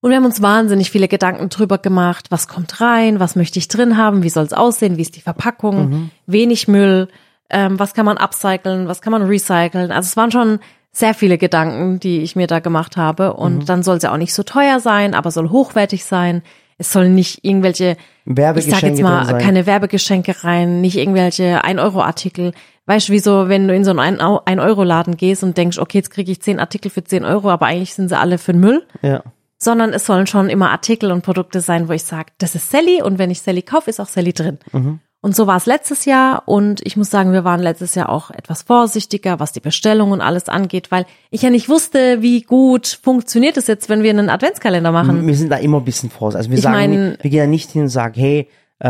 [0.02, 3.68] Und wir haben uns wahnsinnig viele Gedanken drüber gemacht, was kommt rein, was möchte ich
[3.68, 6.10] drin haben, wie soll es aussehen, wie ist die Verpackung, mhm.
[6.28, 7.08] wenig Müll,
[7.50, 9.92] ähm, was kann man upcyclen, was kann man recyceln.
[9.92, 10.60] Also es waren schon
[10.92, 13.34] sehr viele Gedanken, die ich mir da gemacht habe.
[13.34, 13.66] Und mhm.
[13.66, 16.44] dann soll es ja auch nicht so teuer sein, aber soll hochwertig sein.
[16.80, 22.52] Es sollen nicht irgendwelche, ich sag jetzt mal, keine Werbegeschenke rein, nicht irgendwelche 1-Euro-Artikel.
[22.86, 26.32] Weißt du, wieso, wenn du in so einen 1-Euro-Laden gehst und denkst, okay, jetzt kriege
[26.32, 28.86] ich 10 Artikel für 10 Euro, aber eigentlich sind sie alle für den Müll.
[29.02, 29.24] Ja
[29.58, 33.02] sondern es sollen schon immer Artikel und Produkte sein, wo ich sage, das ist Sally
[33.02, 34.60] und wenn ich Sally kaufe, ist auch Sally drin.
[34.72, 35.00] Mhm.
[35.20, 38.30] Und so war es letztes Jahr und ich muss sagen, wir waren letztes Jahr auch
[38.30, 43.00] etwas vorsichtiger, was die Bestellung und alles angeht, weil ich ja nicht wusste, wie gut
[43.02, 45.26] funktioniert es jetzt, wenn wir einen Adventskalender machen.
[45.26, 46.38] Wir sind da immer ein bisschen vorsichtig.
[46.38, 48.48] Also wir ich sagen, mein, wir gehen ja nicht hin und sagen, hey,
[48.80, 48.90] äh,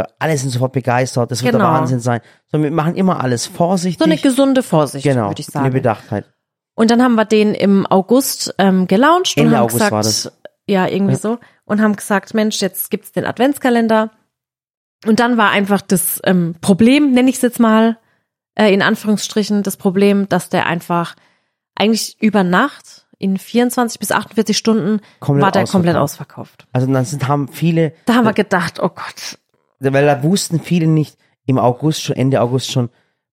[0.00, 1.66] äh, alle sind sofort begeistert, das wird genau.
[1.66, 3.98] der Wahnsinn sein, sondern wir machen immer alles vorsichtig.
[3.98, 5.66] So eine gesunde Vorsicht, genau, würde ich sagen.
[5.66, 6.24] Eine Bedachtheit.
[6.80, 10.02] Und dann haben wir den im August ähm, gelauncht Ende und haben August gesagt, war
[10.02, 10.32] das.
[10.66, 11.18] ja, irgendwie ja.
[11.18, 14.10] so, und haben gesagt, Mensch, jetzt gibt's den Adventskalender.
[15.06, 17.98] Und dann war einfach das ähm, Problem, nenne ich es jetzt mal,
[18.54, 21.16] äh, in Anführungsstrichen das Problem, dass der einfach
[21.74, 25.72] eigentlich über Nacht in 24 bis 48 Stunden Komplett war der ausverkauft.
[25.72, 26.66] komplett ausverkauft.
[26.72, 29.38] Also dann sind, haben viele, Da haben wir gedacht, oh Gott,
[29.80, 32.88] weil da wussten viele nicht im August schon, Ende August schon,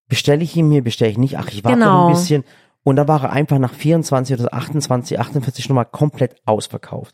[0.09, 2.01] bestelle ich ihn mir, bestelle ich nicht, ach, ich warte Genau.
[2.03, 2.43] noch ein bisschen.
[2.87, 7.13] Und da war er einfach nach 24 oder 28, 48 Stunden mal komplett ausverkauft.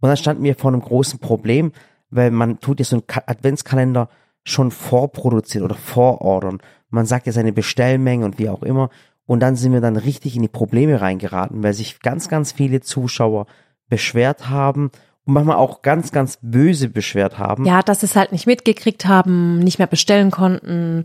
[0.00, 1.72] Und dann standen wir vor einem großen Problem,
[2.10, 4.10] weil man tut ja so einen Ka- Adventskalender
[4.42, 6.58] schon vorproduzieren oder vorordern.
[6.90, 8.90] Man sagt ja seine Bestellmenge und wie auch immer.
[9.24, 12.82] Und dann sind wir dann richtig in die Probleme reingeraten, weil sich ganz, ganz viele
[12.82, 13.46] Zuschauer
[13.88, 14.90] beschwert haben
[15.24, 17.64] und manchmal auch ganz, ganz böse beschwert haben.
[17.64, 21.04] ja, dass sie es halt nicht mitgekriegt haben, nicht mehr bestellen konnten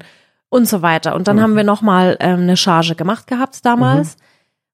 [0.50, 1.16] und so weiter.
[1.16, 1.42] Und dann Mhm.
[1.42, 4.18] haben wir nochmal ähm, eine Charge gemacht gehabt damals.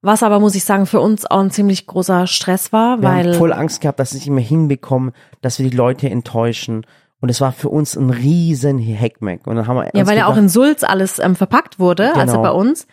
[0.01, 3.27] Was aber, muss ich sagen, für uns auch ein ziemlich großer Stress war, Wir weil
[3.31, 6.85] haben voll Angst gehabt, dass es nicht mehr hinbekommen, dass wir die Leute enttäuschen.
[7.21, 9.47] Und es war für uns ein riesen Hackmack.
[9.47, 12.13] Und dann haben wir Ja, weil ja auch gedacht, in Sulz alles ähm, verpackt wurde,
[12.13, 12.43] also Genau.
[12.43, 12.85] bei uns.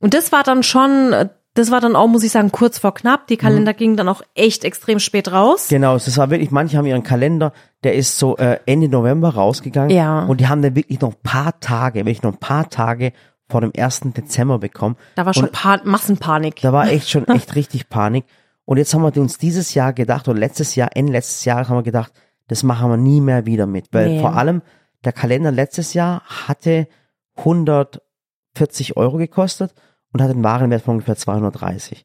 [0.00, 2.94] Und das war dann schon, äh, das war dann auch, muss ich sagen, kurz vor
[2.94, 3.26] knapp.
[3.26, 5.66] Die Kalender gingen dann auch echt extrem spät raus.
[5.68, 9.90] Genau, es war wirklich, manche haben ihren Kalender, der ist so äh, Ende November rausgegangen.
[9.90, 10.24] Ja.
[10.26, 13.12] Und die haben dann wirklich noch ein paar Tage, wirklich noch ein paar Tage
[13.48, 14.00] vor dem 1.
[14.16, 14.96] Dezember bekommen.
[15.16, 16.60] Da war schon pa Massenpanik.
[16.60, 18.24] da war echt schon echt richtig Panik.
[18.64, 21.78] Und jetzt haben wir uns dieses Jahr gedacht, oder letztes Jahr, Ende letztes Jahres haben
[21.78, 22.12] wir gedacht,
[22.46, 23.86] das machen wir nie mehr wieder mit.
[23.90, 24.20] Weil Nee.
[24.20, 24.62] vor allem
[25.04, 26.86] der Kalender letztes Jahr hatte
[27.38, 29.74] 140 Euro gekostet
[30.12, 32.04] und hatte einen Warenwert von ungefähr 230.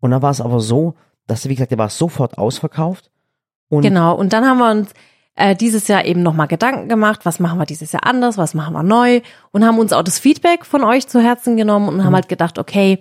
[0.00, 0.94] Und dann war es aber so,
[1.26, 3.10] dass, wie gesagt, der war sofort ausverkauft.
[3.68, 4.14] Und Genau.
[4.14, 4.90] Und dann haben wir uns
[5.36, 8.74] äh, dieses Jahr eben nochmal Gedanken gemacht, was machen wir dieses Jahr anders, was machen
[8.74, 12.04] wir neu und haben uns auch das Feedback von euch zu Herzen genommen und Mhm.
[12.04, 12.98] haben halt gedacht, okay,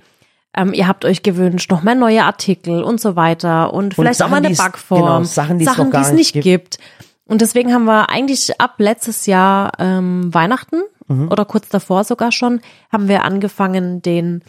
[0.56, 4.30] ähm, ihr habt euch gewünscht, noch mehr neue Artikel und so weiter und vielleicht auch
[4.30, 6.78] mal Sachen, eine Backform, genau, Sachen, die es gar nicht nicht gibt.
[7.26, 11.32] Und deswegen haben wir eigentlich ab letztes Jahr ähm, Weihnachten Mhm.
[11.32, 14.44] oder kurz davor sogar schon, haben wir angefangen, den,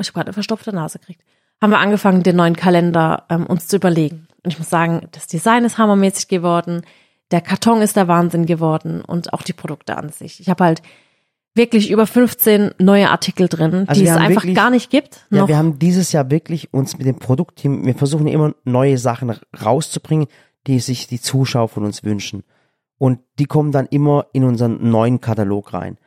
[0.00, 1.22] ich habe gerade eine verstopfte Nase gekriegt,
[1.62, 4.26] haben wir angefangen, den neuen Kalender ähm, uns zu überlegen.
[4.42, 6.82] Und ich muss sagen, das Design ist hammermäßig geworden,
[7.30, 10.40] der Karton ist der Wahnsinn geworden und auch die Produkte an sich.
[10.40, 10.82] Ich habe halt
[11.54, 15.24] wirklich über 15 neue Artikel drin, Also die es einfach wirklich- gar nicht gibt.
[15.30, 15.48] Ja, noch.
[15.48, 19.32] wir haben dieses Jahr wirklich uns mit dem Produktteam, wir versuchen immer neue Sachen
[19.64, 20.26] rauszubringen,
[20.66, 22.42] die sich die Zuschauer von uns wünschen.
[23.04, 25.98] Und die kommen dann immer in unseren neuen Katalog rein.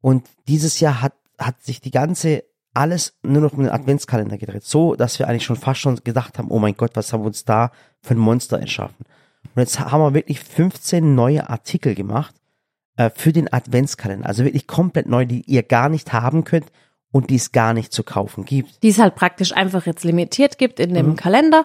[0.00, 4.62] Und dieses Jahr hat, hat sich die ganze, alles nur noch um den Adventskalender gedreht.
[4.62, 7.26] So, dass wir eigentlich schon fast schon gedacht haben, oh mein Gott, was haben wir
[7.26, 9.04] uns da für ein Monster erschaffen.
[9.54, 12.34] Und jetzt haben wir wirklich 15 neue Artikel gemacht
[12.98, 14.26] äh, für den Adventskalender.
[14.26, 16.66] Also wirklich komplett neu, die ihr gar nicht haben könnt
[17.10, 18.82] und die es gar nicht zu kaufen gibt.
[18.84, 20.94] die es halt praktisch einfach jetzt limitiert gibt in Mhm.
[20.94, 21.64] dem Kalender.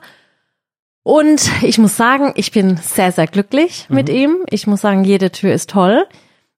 [1.10, 3.96] Und ich muss sagen, ich bin sehr, sehr glücklich Mhm.
[3.96, 4.38] mit ihm.
[4.48, 6.06] Ich muss sagen, jede Tür ist toll.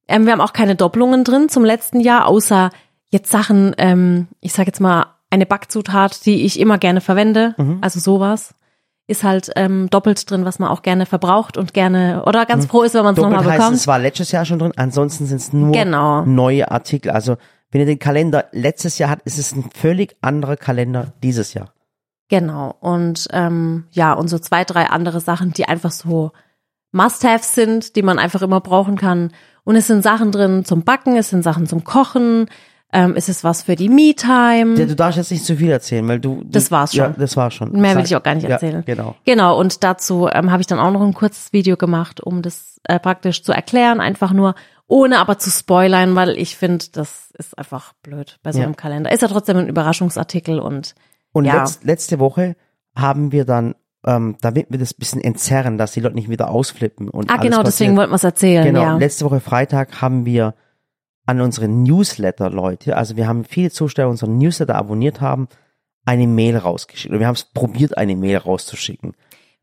[0.10, 2.70] Ähm, wir haben auch keine Doppelungen drin zum letzten Jahr, außer
[3.12, 7.78] jetzt Sachen, ähm, ich sage jetzt mal, eine Backzutat, die ich immer gerne verwende, Mhm.
[7.80, 8.54] also sowas,
[9.08, 12.82] ist halt ähm, doppelt drin, was man auch gerne verbraucht und gerne oder ganz froh
[12.84, 13.30] ist, wenn man es Mhm.
[13.30, 13.76] Nochmal heißt, bekommt.
[13.78, 16.26] es war letztes Jahr schon drin, ansonsten sind es nur Genau.
[16.26, 17.12] neue Artikel.
[17.12, 17.38] Also
[17.72, 21.74] wenn ihr den Kalender letztes Jahr habt, ist es ein völlig anderer Kalender dieses Jahr.
[22.32, 22.74] Genau.
[22.80, 26.32] Und ähm, ja, und so zwei, drei andere Sachen, die einfach so
[26.94, 29.32] Must-Haves sind, die man einfach immer brauchen kann.
[29.66, 32.48] Und es sind Sachen drin zum Backen, es sind Sachen zum Kochen,
[32.94, 34.76] ähm, es ist was für die Me-Time.
[34.80, 36.38] Ja, Du darfst jetzt nicht zu viel erzählen, weil du.
[36.44, 37.16] du Das war's Ja, schon.
[37.20, 37.72] das war schon.
[37.80, 38.84] Mehr will ich auch gar nicht ja, erzählen.
[38.86, 39.16] Genau.
[39.26, 42.80] Genau, und dazu ähm, habe ich dann auch noch ein kurzes Video gemacht, um das
[42.86, 44.56] äh, praktisch zu erklären, einfach nur,
[44.88, 48.66] ohne aber zu spoilern, weil ich finde, das ist einfach blöd bei so Ja.
[48.66, 49.12] einem Kalender.
[49.12, 50.96] Ist ja trotzdem ein Überraschungsartikel und
[51.34, 51.60] Und Ja.
[51.62, 52.56] letz, letzte Woche
[52.96, 57.10] haben wir dann, ähm, damit wir das bisschen entzerren, dass die Leute nicht wieder ausflippen.
[57.10, 57.98] Und Ah, genau, deswegen passiert.
[57.98, 58.98] wollten wir es erzählen, Genau, ja.
[58.98, 60.56] letzte Woche Freitag haben wir
[61.26, 65.48] an unsere Newsletter-Leute, also wir haben viele Zusteller unseren Newsletter abonniert haben,
[66.06, 67.14] eine Mail rausgeschickt.
[67.14, 69.14] Und wir haben es probiert, eine Mail rauszuschicken.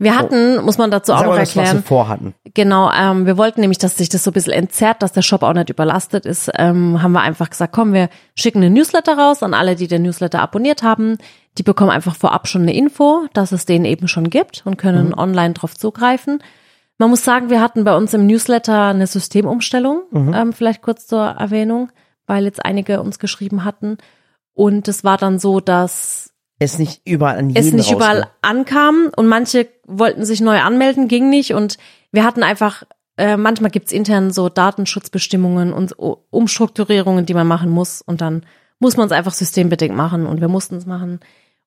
[0.00, 2.34] Wir hatten, muss man dazu auch noch mal, was, was erklären, wir vorhatten.
[2.54, 5.42] Genau, ähm, wir wollten nämlich, dass sich das so ein bisschen entzerrt, dass der Shop
[5.42, 6.50] auch nicht überlastet ist.
[6.56, 10.02] Ähm, haben wir einfach gesagt, komm, wir schicken einen Newsletter raus an alle, die den
[10.02, 11.18] Newsletter abonniert haben.
[11.58, 15.12] Die bekommen einfach vorab schon eine Info, dass es den eben schon gibt und können
[15.14, 16.40] online drauf zugreifen.
[16.98, 21.22] Man muss sagen, wir hatten bei uns im Newsletter eine Systemumstellung, ähm, vielleicht kurz zur
[21.22, 21.90] Erwähnung,
[22.26, 23.98] weil jetzt einige uns geschrieben hatten.
[24.52, 28.34] Und es war dann so, dass Es nicht überall an jeden es nicht überall rausgeht.
[28.42, 31.78] ankam und manche wollten sich neu anmelden, ging nicht und
[32.10, 32.82] wir hatten einfach,
[33.16, 35.94] äh, manchmal gibt's intern so Datenschutzbestimmungen und
[36.30, 38.44] Umstrukturierungen, die man machen muss und dann
[38.80, 41.20] muss man es einfach systembedingt machen und wir mussten es machen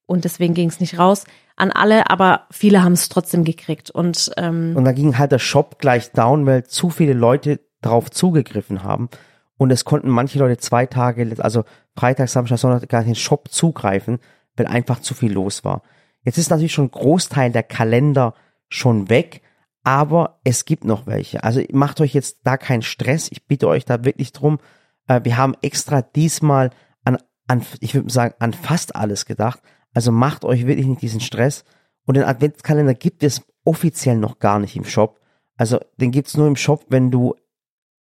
[0.05, 1.23] und deswegen ging es nicht raus
[1.55, 5.39] an alle, aber viele haben es trotzdem gekriegt und ähm, Und da ging halt der
[5.39, 9.09] Shop gleich down, weil zu viele Leute drauf zugegriffen haben.
[9.57, 11.63] Und es konnten manche Leute zwei Tage, also
[11.95, 14.19] Freitag, Samstag, Sonntag gar nicht in den Shop zugreifen,
[14.61, 15.81] weil einfach zu viel los war.
[16.23, 18.35] Jetzt ist natürlich schon ein Großteil der Kalender
[18.69, 19.41] schon weg,
[19.83, 21.43] aber es gibt noch welche.
[21.43, 23.29] Also macht euch jetzt da keinen Stress.
[23.31, 24.59] Ich bitte euch da wirklich drum.
[25.07, 26.69] Äh, wir haben extra diesmal
[27.03, 29.61] an, an ich würde sagen, an fast alles gedacht.
[29.95, 31.65] Also macht euch wirklich nicht diesen Stress.
[32.05, 35.19] Und den Adventskalender gibt es offiziell noch gar nicht im Shop.
[35.57, 37.35] Also den gibt's nur im Shop, wenn du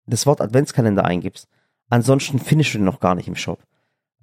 [0.06, 1.48] das Wort Adventskalender eingibst.
[1.90, 3.58] Ansonsten findest du den noch gar nicht im Shop.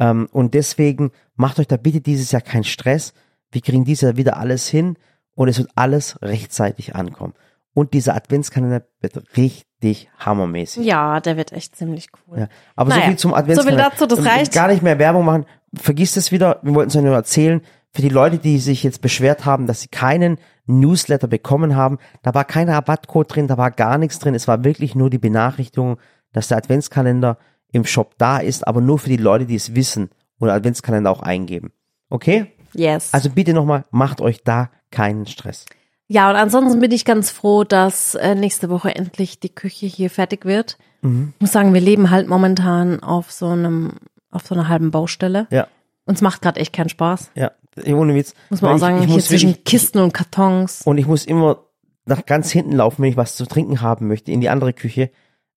[0.01, 3.13] Ähm, und deswegen macht euch da bitte dieses Jahr keinen Stress.
[3.51, 4.97] Wir kriegen dieses Jahr wieder alles hin
[5.35, 7.33] und es wird alles rechtzeitig ankommen.
[7.73, 10.85] Und dieser Adventskalender wird richtig hammermäßig.
[10.85, 12.39] Ja, der wird echt ziemlich cool.
[12.39, 13.83] Ja, aber Naja, so viel zum so Adventskalender.
[13.83, 14.53] viel dazu, das Ähm, reicht.
[14.53, 15.45] Gar nicht mehr Werbung machen.
[15.73, 16.59] Vergiss es wieder.
[16.63, 17.61] Wir wollten es euch nur erzählen.
[17.93, 22.33] Für die Leute, die sich jetzt beschwert haben, dass sie keinen Newsletter bekommen haben, da
[22.33, 24.33] war kein Rabattcode drin, da war gar nichts drin.
[24.33, 25.97] Es war wirklich nur die Benachrichtigung,
[26.33, 27.37] dass der Adventskalender
[27.71, 31.21] im Shop da ist, aber nur für die Leute, die es wissen und Adventskalender auch
[31.21, 31.71] eingeben.
[32.10, 32.47] Okay?
[32.73, 33.13] Yes.
[33.13, 35.65] Also bitte nochmal, macht euch da keinen Stress.
[36.07, 40.10] Ja, und ansonsten bin ich ganz froh, dass äh, nächste Woche endlich die Küche hier
[40.10, 40.77] fertig wird.
[41.01, 41.34] Mhm.
[41.36, 43.93] Ich muss sagen, wir leben halt momentan auf so einem,
[44.29, 45.47] auf so einer halben Baustelle.
[45.51, 45.67] Ja,
[46.05, 47.31] Uns macht gerade echt keinen Spaß.
[47.36, 47.51] ja,
[47.88, 48.34] ohne Witz.
[48.49, 50.81] Muss man auch ich- sagen, ich hier muss zwischen wirklich- Kisten und Kartons.
[50.84, 51.63] Und ich muss immer
[52.05, 55.12] nach ganz hinten laufen, wenn ich was zu trinken haben möchte, in die andere Küche,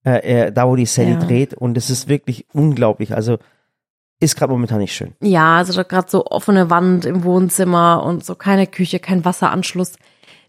[0.05, 1.19] äh, da wo die Sally Ja.
[1.19, 1.53] dreht.
[1.53, 3.13] Und es ist wirklich unglaublich.
[3.15, 3.37] Also
[4.19, 5.13] ist gerade momentan nicht schön.
[5.21, 9.93] Ja, also gerade so offene Wand im Wohnzimmer und so keine Küche, kein Wasseranschluss.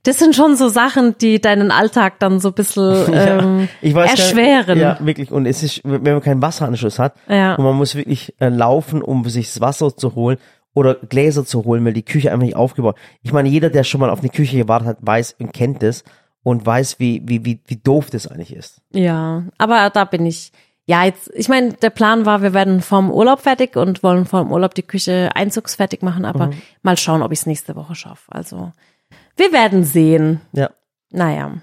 [0.05, 4.75] Das sind schon so Sachen, die deinen Alltag dann so ein bisschen ähm, gar erschweren.
[4.79, 5.33] Nicht, ja, wirklich.
[5.33, 7.57] Und es ist, wenn man keinen Wasseranschluss hat Ja.
[7.57, 10.37] und man muss wirklich äh, laufen, um sich das Wasser zu holen
[10.75, 12.97] oder Gläser zu holen, weil die Küche einfach nicht aufgebaut.
[13.23, 16.05] Ich meine, jeder, der schon mal auf eine Küche gewartet hat, weiß und kennt das
[16.47, 18.81] und weiß, wie, wie, wie, wie doof das eigentlich ist.
[18.93, 20.53] Ja, aber da bin ich.
[20.87, 24.53] Ja, jetzt, ich meine, der Plan war, wir werden vom Urlaub fertig und wollen vom
[24.53, 26.51] Urlaub die Küche einzugsfertig machen, aber
[26.83, 28.31] mal schauen, ob ich es nächste Woche schaffe.
[28.31, 28.71] Also,
[29.37, 30.41] wir werden sehen.
[30.53, 30.71] Ja.
[31.11, 31.55] Naja.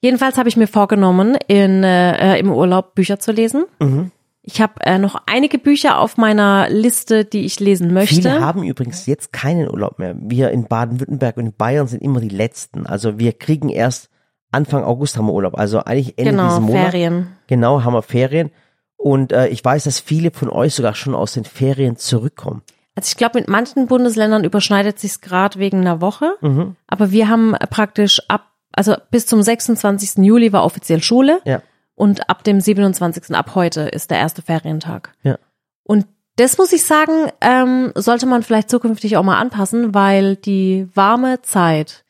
[0.00, 3.66] Jedenfalls habe ich mir vorgenommen, in, äh, im Urlaub Bücher zu lesen.
[3.78, 4.10] Mhm.
[4.40, 8.14] Ich habe äh, noch einige Bücher auf meiner Liste, die ich lesen möchte.
[8.14, 10.16] Viele haben übrigens jetzt keinen Urlaub mehr.
[10.18, 12.86] Wir in Baden-Württemberg und in Bayern sind immer die Letzten.
[12.86, 14.08] Also wir kriegen erst
[14.54, 15.58] Anfang August haben wir Urlaub.
[15.58, 16.90] Also eigentlich Ende genau, diesen Monat.
[16.90, 17.26] Ferien.
[17.46, 18.50] Genau, haben wir Ferien.
[18.96, 22.62] Und äh, ich weiß, dass viele von euch sogar schon aus den Ferien zurückkommen.
[22.94, 26.36] Also ich glaube, mit manchen Bundesländern überschneidet sich's gerade wegen einer Woche.
[26.40, 26.76] Mhm.
[26.86, 30.24] Aber wir haben praktisch ab, also bis zum 26.
[30.24, 31.60] Juli war offiziell Schule Ja.
[31.96, 33.34] und ab dem 27.
[33.34, 35.12] ab heute ist der erste Ferientag.
[35.22, 35.38] Ja.
[35.82, 40.88] Und das muss ich sagen, ähm, sollte man vielleicht zukünftig auch mal anpassen, weil die
[40.94, 42.04] warme Zeit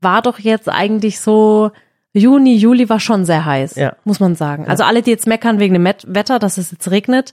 [0.00, 1.70] war doch jetzt eigentlich so,
[2.14, 3.96] Juni, Juli war schon sehr heiß, Ja.
[4.04, 4.66] muss man sagen.
[4.68, 7.32] Also alle, die jetzt meckern wegen dem Wetter, dass es jetzt regnet,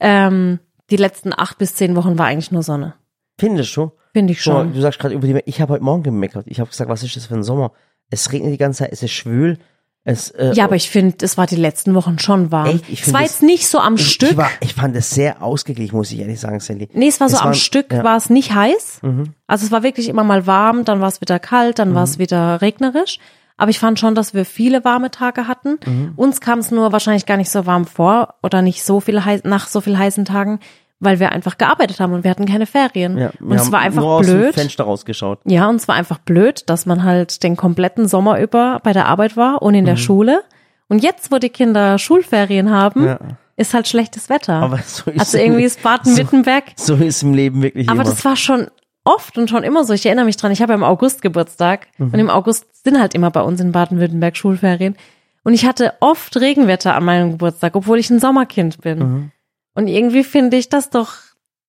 [0.00, 0.58] ähm,
[0.90, 2.94] die letzten acht bis zehn Wochen war eigentlich nur Sonne.
[3.38, 3.92] Findest du?
[4.12, 4.72] Finde ich Guck mal, schon.
[4.74, 5.40] Du sagst gerade über die.
[5.46, 6.46] Ich habe heute Morgen gemeckert.
[6.48, 7.72] Ich habe gesagt, was ist das für ein Sommer?
[8.10, 9.58] Es regnet die ganze Zeit, es ist schwül.
[10.04, 12.66] Es, äh, Ja, aber ich finde, es war die letzten Wochen schon warm.
[12.68, 12.88] Echt?
[12.88, 14.30] Ich es war das- jetzt nicht so am ich, Stück.
[14.30, 16.88] Ich, war, ich fand es sehr ausgeglichen, muss ich ehrlich sagen, Sally.
[16.94, 18.02] nee, es war so es am Stück, ja.
[18.02, 19.00] war es nicht heiß.
[19.02, 19.34] Mhm.
[19.46, 22.18] Also es war wirklich immer mal warm, dann war es wieder kalt, dann war es
[22.18, 23.18] wieder regnerisch.
[23.58, 25.78] Aber ich fand schon, dass wir viele warme Tage hatten.
[25.84, 26.12] Mhm.
[26.16, 29.42] Uns kam es nur wahrscheinlich gar nicht so warm vor oder nicht so viel heiß,
[29.44, 30.60] nach so viel heißen Tagen,
[31.00, 33.18] weil wir einfach gearbeitet haben und wir hatten keine Ferien.
[33.18, 34.54] Ja, und es war einfach nur aus dem blöd.
[34.54, 35.40] Fenster rausgeschaut.
[35.44, 39.06] Ja, und es war einfach blöd, dass man halt den kompletten Sommer über bei der
[39.06, 39.86] Arbeit war und in Mhm.
[39.86, 40.42] der Schule.
[40.88, 43.18] Und jetzt, wo die Kinder Schulferien haben, Ja.
[43.56, 44.54] ist halt schlechtes Wetter.
[44.54, 46.64] Aber so ist also irgendwie ist Baden-Württemberg.
[46.76, 48.10] So, so ist im Leben wirklich aber immer.
[48.10, 48.68] das war schon
[49.08, 49.92] oft und schon immer so.
[49.92, 52.06] Ich erinnere mich dran, ich habe ja im August Geburtstag Mhm.
[52.12, 54.96] und im August sind halt immer bei uns in Baden-Württemberg Schulferien.
[55.44, 58.98] Und ich hatte oft Regenwetter an meinem Geburtstag, obwohl ich ein Sommerkind bin.
[58.98, 59.30] Mhm.
[59.74, 61.14] Und irgendwie finde ich, dass doch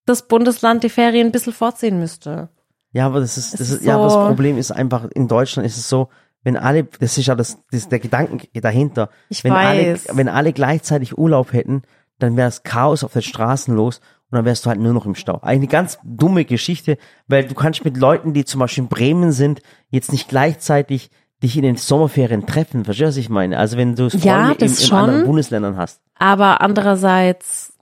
[0.06, 2.48] das Bundesland die Ferien ein bisschen vorziehen müsste.
[2.92, 5.28] Ja, aber das ist, das ist, ist ja, aber das so- Problem ist einfach, in
[5.28, 6.08] Deutschland ist es so,
[6.42, 9.10] wenn alle, das ist ja das, das der Gedanke dahinter.
[9.28, 10.08] Ich wenn weiß.
[10.08, 11.82] alle, wenn alle gleichzeitig Urlaub hätten,
[12.18, 15.06] dann wäre es Chaos auf den Straßen los und dann wärst du halt nur noch
[15.06, 15.40] im Stau.
[15.42, 19.32] Eigentlich eine ganz dumme Geschichte, weil du kannst mit Leuten, die zum Beispiel in Bremen
[19.32, 21.10] sind, jetzt nicht gleichzeitig
[21.42, 22.84] dich in den Sommerferien treffen.
[22.84, 23.58] Verstehst du, was ich meine?
[23.58, 24.98] Also wenn du Freunde Ja, in, in schon.
[24.98, 26.00] anderen Bundesländern hast.
[26.16, 27.72] Aber andererseits,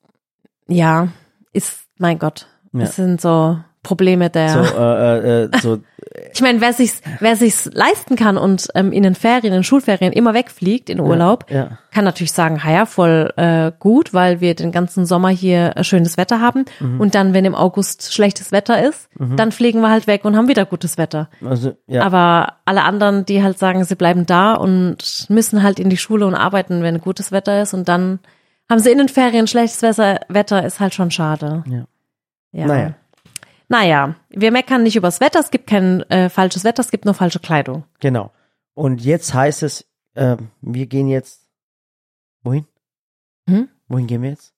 [0.69, 1.09] ja,
[1.53, 2.81] ist, mein Gott, Ja.
[2.81, 4.49] das sind so Probleme der.
[4.49, 5.79] So, äh, äh, so,
[6.33, 9.65] Ich meine, wer sich's, wer sich's leisten kann und ähm, in den Ferien, in den
[9.65, 11.79] Schulferien immer wegfliegt in Urlaub, ja.
[11.91, 16.17] kann natürlich sagen, ja, voll äh, gut, weil wir den ganzen Sommer hier äh, schönes
[16.17, 16.65] Wetter haben.
[16.81, 17.01] Mhm.
[17.01, 20.49] Und dann, wenn im August schlechtes Wetter ist, dann fliegen wir halt weg und haben
[20.49, 21.29] wieder gutes Wetter.
[21.45, 22.03] also, ja.
[22.03, 26.27] Aber alle anderen, die halt sagen, sie bleiben da und müssen halt in die Schule
[26.27, 28.21] und arbeiten, wenn gutes Wetter ist und dann
[28.71, 31.65] haben sie in den Ferien schlechtes Wetter, Wetter ist halt schon schade.
[31.67, 31.85] Ja.
[32.53, 32.67] ja.
[32.67, 32.95] Naja.
[33.69, 37.15] Naja, wir meckern nicht übers Wetter, es gibt kein äh, falsches Wetter, es gibt nur
[37.15, 37.85] falsche Kleidung.
[38.01, 38.33] Genau.
[38.75, 41.47] Und jetzt heißt es, äh, wir gehen jetzt.
[42.43, 42.67] Wohin?
[43.49, 43.69] Hm?
[43.89, 44.55] Wohin gehen wir jetzt?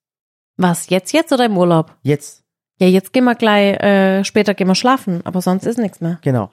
[0.56, 1.96] Was, jetzt, jetzt oder im Urlaub?
[2.02, 2.44] Jetzt,
[2.78, 6.18] Ja, jetzt gehen wir gleich, äh, später gehen wir schlafen, aber sonst ist nichts mehr.
[6.22, 6.50] genau.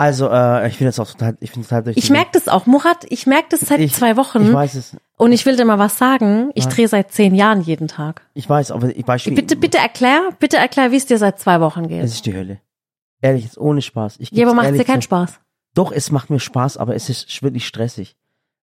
[0.00, 2.48] Also, äh, ich finde das auch total, ich finde total durch Ich die- merke das
[2.48, 5.56] auch, Murat, ich merke das seit Ich- zwei Wochen Ich weiß es, und ich will
[5.56, 6.50] dir mal was sagen.
[6.54, 6.70] Ich Ja.
[6.70, 8.22] drehe seit zehn Jahren jeden Tag.
[8.32, 11.60] ich weiß, aber ich weiß, Bitte, bitte erklär, bitte erklär, wie es dir seit zwei
[11.60, 12.04] Wochen Es geht.
[12.04, 12.60] ist die Hölle.
[13.20, 14.16] Ehrlich, jetzt ohne Spaß.
[14.20, 15.02] Ich Ja, aber macht dir ehrlich keinen.
[15.02, 15.38] Spaß.
[15.74, 18.16] Doch, es macht mir Spaß, aber es ist wirklich stressig.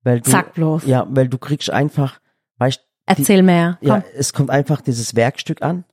[0.03, 0.85] Weil du, Sag bloß.
[0.85, 2.19] Ja, weil du kriegst einfach,
[2.59, 3.77] weißt Erzähl mehr.
[3.81, 3.87] Komm.
[3.89, 5.83] ja, es kommt einfach dieses Werkstück an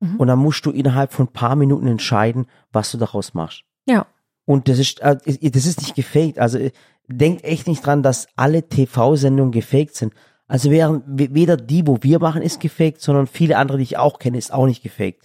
[0.00, 0.16] Mhm.
[0.16, 3.62] und dann musst du innerhalb von ein paar Minuten entscheiden, was du daraus machst.
[3.86, 4.06] Ja.
[4.50, 5.16] Und das ist, äh,
[5.50, 6.40] das ist nicht gefaked.
[6.40, 6.72] Also äh,
[7.06, 10.12] denkt echt nicht dran, dass alle TV-Sendungen gefaked sind.
[10.48, 13.96] Also während, we- weder die, wo wir machen, ist gefaked, sondern viele andere, die ich
[13.96, 15.22] auch kenne, ist auch nicht gefaked.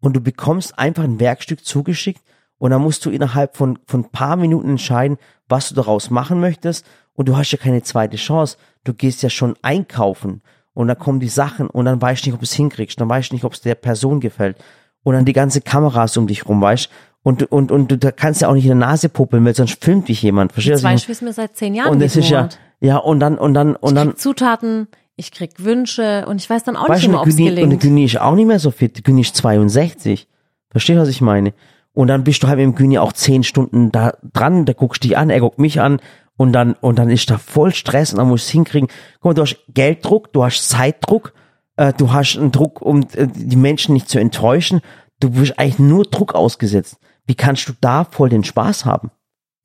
[0.00, 2.22] Und du bekommst einfach ein Werkstück zugeschickt
[2.58, 6.38] und dann musst du innerhalb von, von ein paar Minuten entscheiden, was du daraus machen
[6.38, 6.86] möchtest.
[7.14, 8.58] Und du hast ja keine zweite Chance.
[8.84, 10.40] Du gehst ja schon einkaufen
[10.72, 13.00] und dann kommen die Sachen und dann weißt du nicht, ob du es hinkriegst.
[13.00, 14.56] Dann weißt du nicht, ob es der Person gefällt.
[15.02, 16.88] Und dann die ganze Kameras um dich rum, weißt
[17.28, 19.84] und, und, und du da kannst ja auch nicht in der Nase puppeln, weil sonst
[19.84, 20.54] filmt dich jemand.
[20.54, 20.88] Verstehst du?
[20.88, 21.90] ich wie es mir seit zehn Jahren?
[21.90, 22.48] Und es ist ja,
[22.80, 26.48] ja, und dann, und dann, und Ich dann, krieg Zutaten, ich krieg Wünsche und ich
[26.48, 27.82] weiß dann auch weißt nicht eine ob es Güni, und gelingt.
[27.82, 28.96] Güni ist auch nicht mehr so fit.
[28.96, 30.26] Die Güni ist 62.
[30.70, 31.52] Verstehst du, was ich meine?
[31.92, 35.04] Und dann bist du halt mit dem Güni auch zehn Stunden da dran, da guckst
[35.04, 36.00] du dich an, er guckt mich an
[36.38, 38.88] und dann, und dann ist da voll Stress und dann musst du es hinkriegen.
[39.20, 41.34] Guck mal, du hast Gelddruck, du hast Zeitdruck,
[41.76, 44.80] äh, du hast einen Druck, um äh, die Menschen nicht zu enttäuschen.
[45.20, 46.96] Du bist eigentlich nur Druck ausgesetzt.
[47.28, 49.10] Wie kannst du da voll den Spaß haben?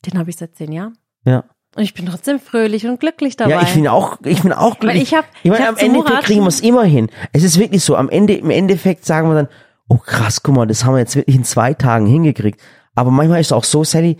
[0.06, 0.96] Den habe ich seit zehn Jahren.
[1.24, 1.42] Ja.
[1.74, 3.50] Und ich bin trotzdem fröhlich und glücklich dabei.
[3.52, 5.02] Ja, ich bin auch, ich bin auch glücklich.
[5.02, 7.10] ich hab- ich meine, ich hab am Ende kriegen wir es immer hin.
[7.32, 9.48] Es ist wirklich so, am Ende, im Endeffekt sagen wir dann,
[9.88, 12.60] oh krass, guck mal, das haben wir jetzt wirklich in zwei Tagen hingekriegt.
[12.94, 14.18] Aber manchmal ist es auch so, Sally,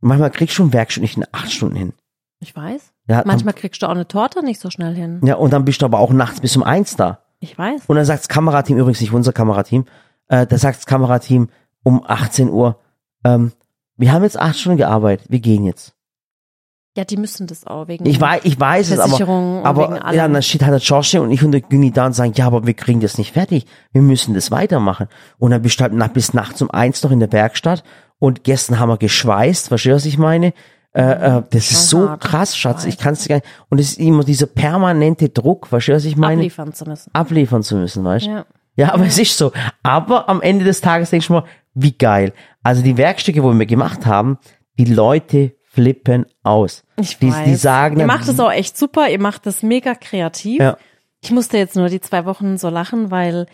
[0.00, 1.92] manchmal kriegst du ein Werkstück nicht in acht Stunden hin.
[2.40, 2.92] ich weiß.
[3.06, 5.20] Ja, Manchmal kriegst du auch eine Torte nicht so schnell hin.
[5.24, 7.20] Ja, und dann bist du aber auch nachts bis um eins da.
[7.40, 7.82] Ich weiß.
[7.86, 9.86] Und dann sagt das Kamerateam, übrigens nicht unser Kamerateam,
[10.28, 11.48] äh, da sagt das Kamerateam
[11.82, 12.78] um 18 Uhr,
[13.24, 13.52] ähm,
[13.96, 15.94] wir haben jetzt acht Stunden gearbeitet, wir gehen jetzt.
[16.96, 20.42] Ja, die müssen das auch wegen Ich weiß, ich weiß es, aber, aber ja, dann
[20.42, 22.74] steht halt der George und ich und der Güni da und sagen, ja, aber wir
[22.74, 23.66] kriegen das nicht fertig.
[23.92, 25.06] Wir müssen das weitermachen.
[25.38, 27.84] Und dann bist du halt nach, bis nachts um eins noch in der Werkstatt
[28.18, 30.52] und gestern haben wir geschweißt, verstehst du, was ich meine?
[30.92, 32.20] Äh, äh, das ist so hart.
[32.20, 33.46] krass, Schatz, ich kann es gar nicht.
[33.68, 36.40] Und es ist immer dieser permanente Druck, verstehst du, was ich meine?
[36.40, 37.10] abliefern zu müssen.
[37.14, 38.30] Abliefern zu müssen, weißt du?
[38.30, 38.46] Ja.
[38.78, 39.50] Ja, aber es ist so.
[39.82, 41.44] Aber am Ende des Tages denkst du mal,
[41.80, 42.32] wie geil.
[42.62, 44.38] Also die Werkstücke, wo wir gemacht haben,
[44.78, 46.82] die Leute flippen aus.
[46.96, 47.44] Ich die, weiß.
[47.44, 50.60] die sagen ihr macht es auch echt super, ihr macht das mega kreativ.
[50.60, 50.76] Ja.
[51.20, 53.46] Ich musste jetzt nur die zwei Wochen so lachen, weil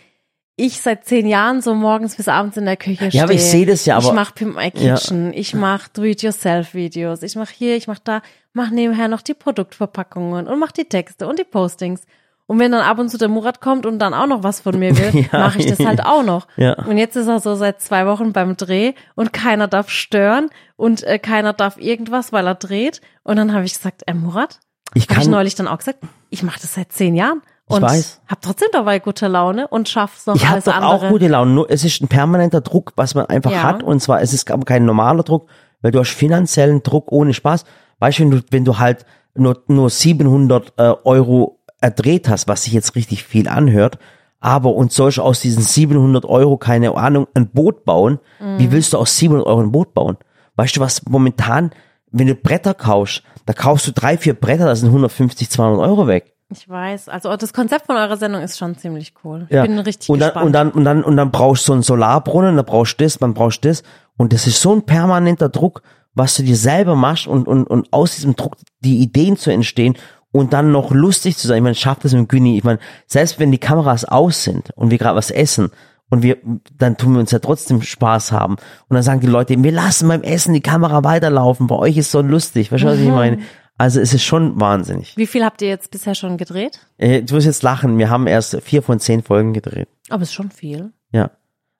[0.55, 3.11] ich seit zehn Jahren so morgens bis abends in der Küche stehe.
[3.11, 7.23] Ja, aber ich sehe das ja, Ich aber- mache Pimp My Kitchen, ich mache Do-it-yourself-Videos,
[7.23, 8.21] ich mache hier, ich mache da,
[8.53, 12.03] mache nebenher noch die Produktverpackungen und mache die Texte und die Postings.
[12.47, 14.77] Und wenn dann ab und zu der Murat kommt und dann auch noch was von
[14.77, 15.39] mir will, Ja.
[15.39, 16.47] mache ich das halt auch noch.
[16.57, 16.73] Ja.
[16.85, 21.03] Und jetzt ist er so seit zwei Wochen beim Dreh und keiner darf stören und
[21.03, 23.01] äh, keiner darf irgendwas, weil er dreht.
[23.23, 24.59] Und dann habe ich gesagt, äh, Murat,
[24.93, 28.21] ich habe ich neulich dann auch gesagt, ich mache das seit zehn Jahren und weiß.
[28.27, 30.91] hab trotzdem dabei gute Laune und schaff's noch ich habe alles doch andere.
[30.93, 31.51] auch gute Laune.
[31.51, 33.63] Nur es ist ein permanenter Druck, was man einfach Ja.
[33.63, 33.81] hat.
[33.81, 35.49] Und zwar es ist kein normaler Druck,
[35.81, 37.65] weil du hast finanziellen Druck ohne Spaß.
[37.99, 42.63] Weißt du, wenn du, wenn du halt nur, nur 700 äh, Euro erdreht hast, was
[42.63, 43.99] sich jetzt richtig viel anhört,
[44.39, 48.59] aber und sollst aus diesen 700 Euro, keine Ahnung, ein Boot bauen, Mhm.
[48.59, 50.17] wie willst du aus 700 Euro ein Boot bauen?
[50.55, 51.71] Weißt du, was momentan,
[52.11, 56.07] wenn du Bretter kaufst, da kaufst du drei, vier Bretter, da sind 150, 200 Euro
[56.07, 56.33] weg.
[56.49, 59.47] Ich weiß, also das Konzept von eurer Sendung ist schon ziemlich cool.
[59.49, 59.63] Ja.
[59.63, 60.45] Ich bin richtig und dann, gespannt.
[60.45, 63.17] Und dann, und dann, und dann brauchst du so einen Solarbrunnen, dann brauchst du das,
[63.17, 63.83] dann brauchst du das.
[64.17, 65.81] Und das ist so ein permanenter Druck,
[66.13, 69.97] was du dir selber machst und, und, und aus diesem Druck die Ideen zu entstehen
[70.35, 71.57] und dann noch lustig zu sein.
[71.57, 72.57] Ich meine, schafft das mit Güni.
[72.57, 75.71] Ich meine, selbst wenn die Kameras aus sind und wir gerade was essen
[76.09, 76.37] und wir,
[76.77, 78.55] dann tun wir uns ja trotzdem Spaß haben.
[78.87, 81.67] Und dann sagen die Leute, wir lassen beim Essen die Kamera weiterlaufen.
[81.67, 82.71] Bei euch ist so lustig.
[82.71, 83.39] Weißt du, was ich meine?
[83.77, 85.17] Also es ist schon wahnsinnig.
[85.17, 86.79] Wie viel habt ihr jetzt bisher schon gedreht?
[86.97, 87.97] Äh, Du wirst jetzt lachen.
[87.97, 89.89] Wir haben erst vier von zehn Folgen gedreht.
[90.09, 90.91] Aber ist schon viel.
[91.11, 91.31] Ja.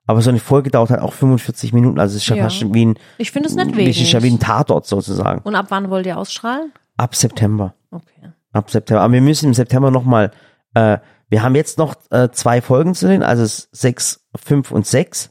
[0.06, 2.44] Aber so eine Folge dauert halt auch 45 Minuten, also es ist ja, Ja.
[2.44, 4.00] fast schon wie ein, Ich finde es nicht es wenig.
[4.02, 5.40] ist ja wie ein Tatort sozusagen.
[5.42, 6.70] Und ab wann wollt ihr ausstrahlen?
[6.96, 7.74] Ab September.
[7.90, 8.30] Okay.
[8.56, 9.02] Ab September.
[9.02, 10.30] Aber wir müssen im September nochmal,
[10.74, 10.98] äh,
[11.28, 15.30] wir haben jetzt noch äh, zwei Folgen zu drehen, also es sechs, fünf und sechs.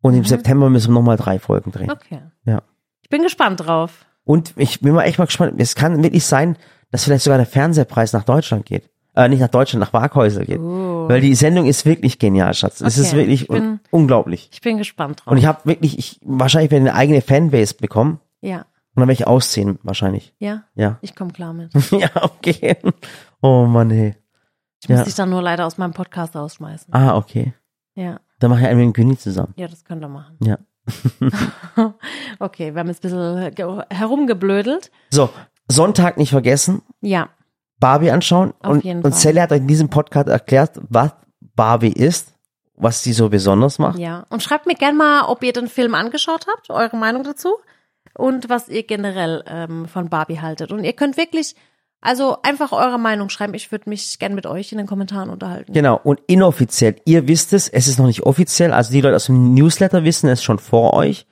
[0.00, 1.90] Und im September müssen wir nochmal drei Folgen drehen.
[1.90, 2.20] Okay.
[2.44, 2.62] Ja.
[3.02, 4.04] Ich bin gespannt drauf.
[4.24, 6.56] Und ich bin mal echt mal gespannt, es kann wirklich sein,
[6.90, 8.90] dass vielleicht sogar der Fernsehpreis nach Deutschland geht.
[9.16, 10.60] äh, nicht nach Deutschland, nach Waghäusel geht.
[10.60, 11.08] Oh.
[11.08, 12.80] Weil die Sendung ist wirklich genial, Schatz.
[12.80, 14.48] Es Okay, ist wirklich ich bin- un unglaublich.
[14.52, 15.32] Ich bin gespannt drauf.
[15.32, 18.66] Und ich habe wirklich, ich wahrscheinlich werde ich eine eigene Fanbase bekommen ja,
[18.98, 20.34] und dann werde ich ausziehen, wahrscheinlich.
[20.38, 20.98] ja, Ja.
[21.02, 21.72] ich komme klar mit.
[21.92, 22.76] ja, okay.
[23.40, 24.16] Oh Mann, hey.
[24.82, 25.04] Ich muss Ja.
[25.04, 26.92] dich dann nur leider aus meinem Podcast rausschmeißen.
[26.94, 27.54] Ah, okay.
[27.94, 29.54] Ja, Dann mache ich einen mit dem Günni zusammen.
[29.56, 30.36] ja, das könnt ihr machen.
[30.42, 30.58] Ja.
[32.38, 34.90] okay, wir haben jetzt ein bisschen ge- herumgeblödelt.
[35.10, 35.30] So,
[35.70, 37.28] Sonntag nicht vergessen, Ja,
[37.80, 38.54] Barbie anschauen.
[38.60, 39.20] Auf und, jeden und Fall.
[39.20, 41.12] Sally hat euch in diesem Podcast erklärt, was
[41.54, 42.34] Barbie ist,
[42.74, 43.98] was sie so besonders macht.
[43.98, 44.24] ja.
[44.30, 47.54] Und schreibt mir gerne mal, ob ihr den Film angeschaut habt, eure Meinung dazu
[48.14, 50.72] und was ihr generell ähm, von Barbie haltet.
[50.72, 51.54] Und ihr könnt wirklich,
[52.00, 53.54] also einfach eure Meinung schreiben.
[53.54, 55.72] Ich würde mich gern mit euch in den Kommentaren unterhalten.
[55.72, 59.26] Genau, und inoffiziell, ihr wisst es, es ist noch nicht offiziell, also die Leute aus
[59.26, 61.26] dem Newsletter wissen es schon vor euch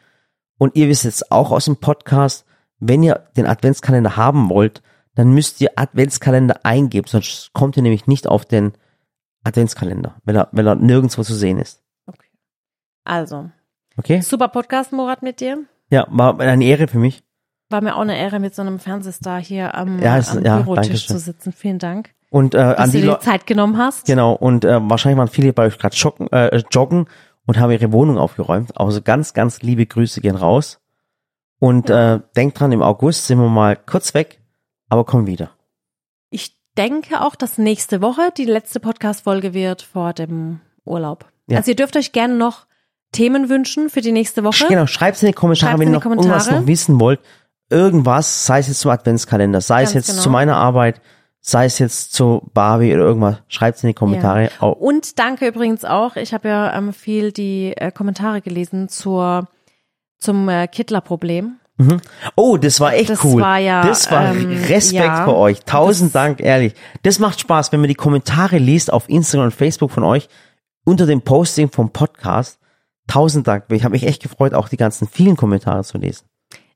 [0.58, 2.44] und ihr wisst jetzt auch aus dem Podcast,
[2.78, 4.82] wenn ihr den Adventskalender haben wollt,
[5.14, 8.72] dann müsst ihr Adventskalender eingeben, sonst kommt ihr nämlich nicht auf den
[9.44, 11.82] Adventskalender, wenn er, wenn er nirgendwo zu sehen ist.
[12.06, 12.28] Okay.
[13.04, 13.50] Also,
[13.98, 14.20] Okay?
[14.20, 15.64] super Podcast, Morat, mit dir.
[15.90, 17.22] Ja, war eine Ehre für mich.
[17.70, 20.58] War mir auch eine Ehre, mit so einem Fernsehstar hier am, Ja, es- am ja,
[20.58, 21.52] Bürotisch zu sitzen.
[21.52, 23.20] Vielen Dank, Und äh, dass an du die dir Leute.
[23.20, 24.06] die Zeit genommen hast.
[24.06, 27.06] Genau, und äh, wahrscheinlich waren viele bei euch gerade joggen, äh, joggen
[27.44, 28.78] und haben ihre Wohnung aufgeräumt.
[28.78, 30.80] Also ganz, ganz liebe Grüße gehen raus.
[31.58, 34.40] Und äh, denkt dran, im August sind wir mal kurz weg,
[34.88, 35.50] aber kommen wieder.
[36.30, 41.24] Ich denke auch, dass nächste Woche die letzte Podcast-Folge wird vor dem Urlaub.
[41.48, 41.58] Ja.
[41.58, 42.65] Also ihr dürft euch gerne noch
[43.12, 44.66] Themen wünschen für die nächste Woche.
[44.68, 47.20] Genau, schreibt in die Kommentare, Schreibt's wenn ihr noch irgendwas noch wissen wollt.
[47.70, 50.22] Irgendwas, sei es jetzt zum Adventskalender, sei es Ganz jetzt genau.
[50.22, 51.00] zu meiner Arbeit,
[51.40, 54.50] sei es jetzt zu Barbie oder irgendwas, schreibt in die Kommentare.
[54.60, 59.48] Au- Und danke übrigens auch, ich habe ja ähm, viel die äh, Kommentare gelesen zur
[60.18, 61.56] zum äh, Kittler-Problem.
[62.36, 63.42] Oh, das war echt Das cool.
[63.42, 65.24] war ja, das war ähm, Respekt ja.
[65.24, 65.60] für euch.
[65.64, 66.74] Tausend Dank, ehrlich.
[67.02, 70.28] Das macht Spaß, wenn man die Kommentare liest auf Instagram und Facebook von euch
[70.84, 72.58] unter dem Posting vom Podcast.
[73.06, 73.64] Tausend Dank.
[73.70, 76.26] Ich habe mich echt gefreut, auch die ganzen vielen Kommentare zu lesen.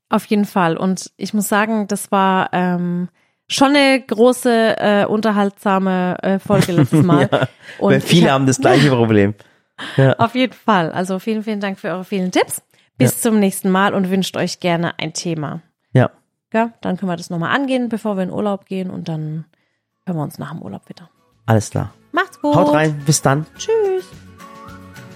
[0.09, 0.77] Auf jeden Fall.
[0.77, 3.09] Und ich muss sagen, das war ähm,
[3.47, 7.29] schon eine große, äh, unterhaltsame äh, Folge letztes Mal.
[7.79, 9.33] Und Weil ich viele hab- haben das gleiche Problem.
[10.17, 10.91] Auf jeden Fall.
[10.91, 12.61] Also vielen, vielen Dank für eure vielen Tipps.
[12.97, 15.61] Bis zum nächsten Mal und wünscht euch gerne ein Thema.
[15.91, 16.11] Ja,
[16.53, 19.45] Ja, dann können wir das nochmal angehen, bevor wir in Urlaub gehen und dann
[20.05, 21.09] hören wir uns nach dem Urlaub wieder.
[21.47, 21.93] alles klar.
[22.11, 22.53] Macht's gut.
[22.55, 23.45] Haut rein, bis dann.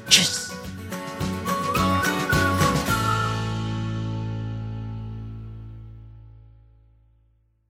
[0.09, 0.54] Tschüss.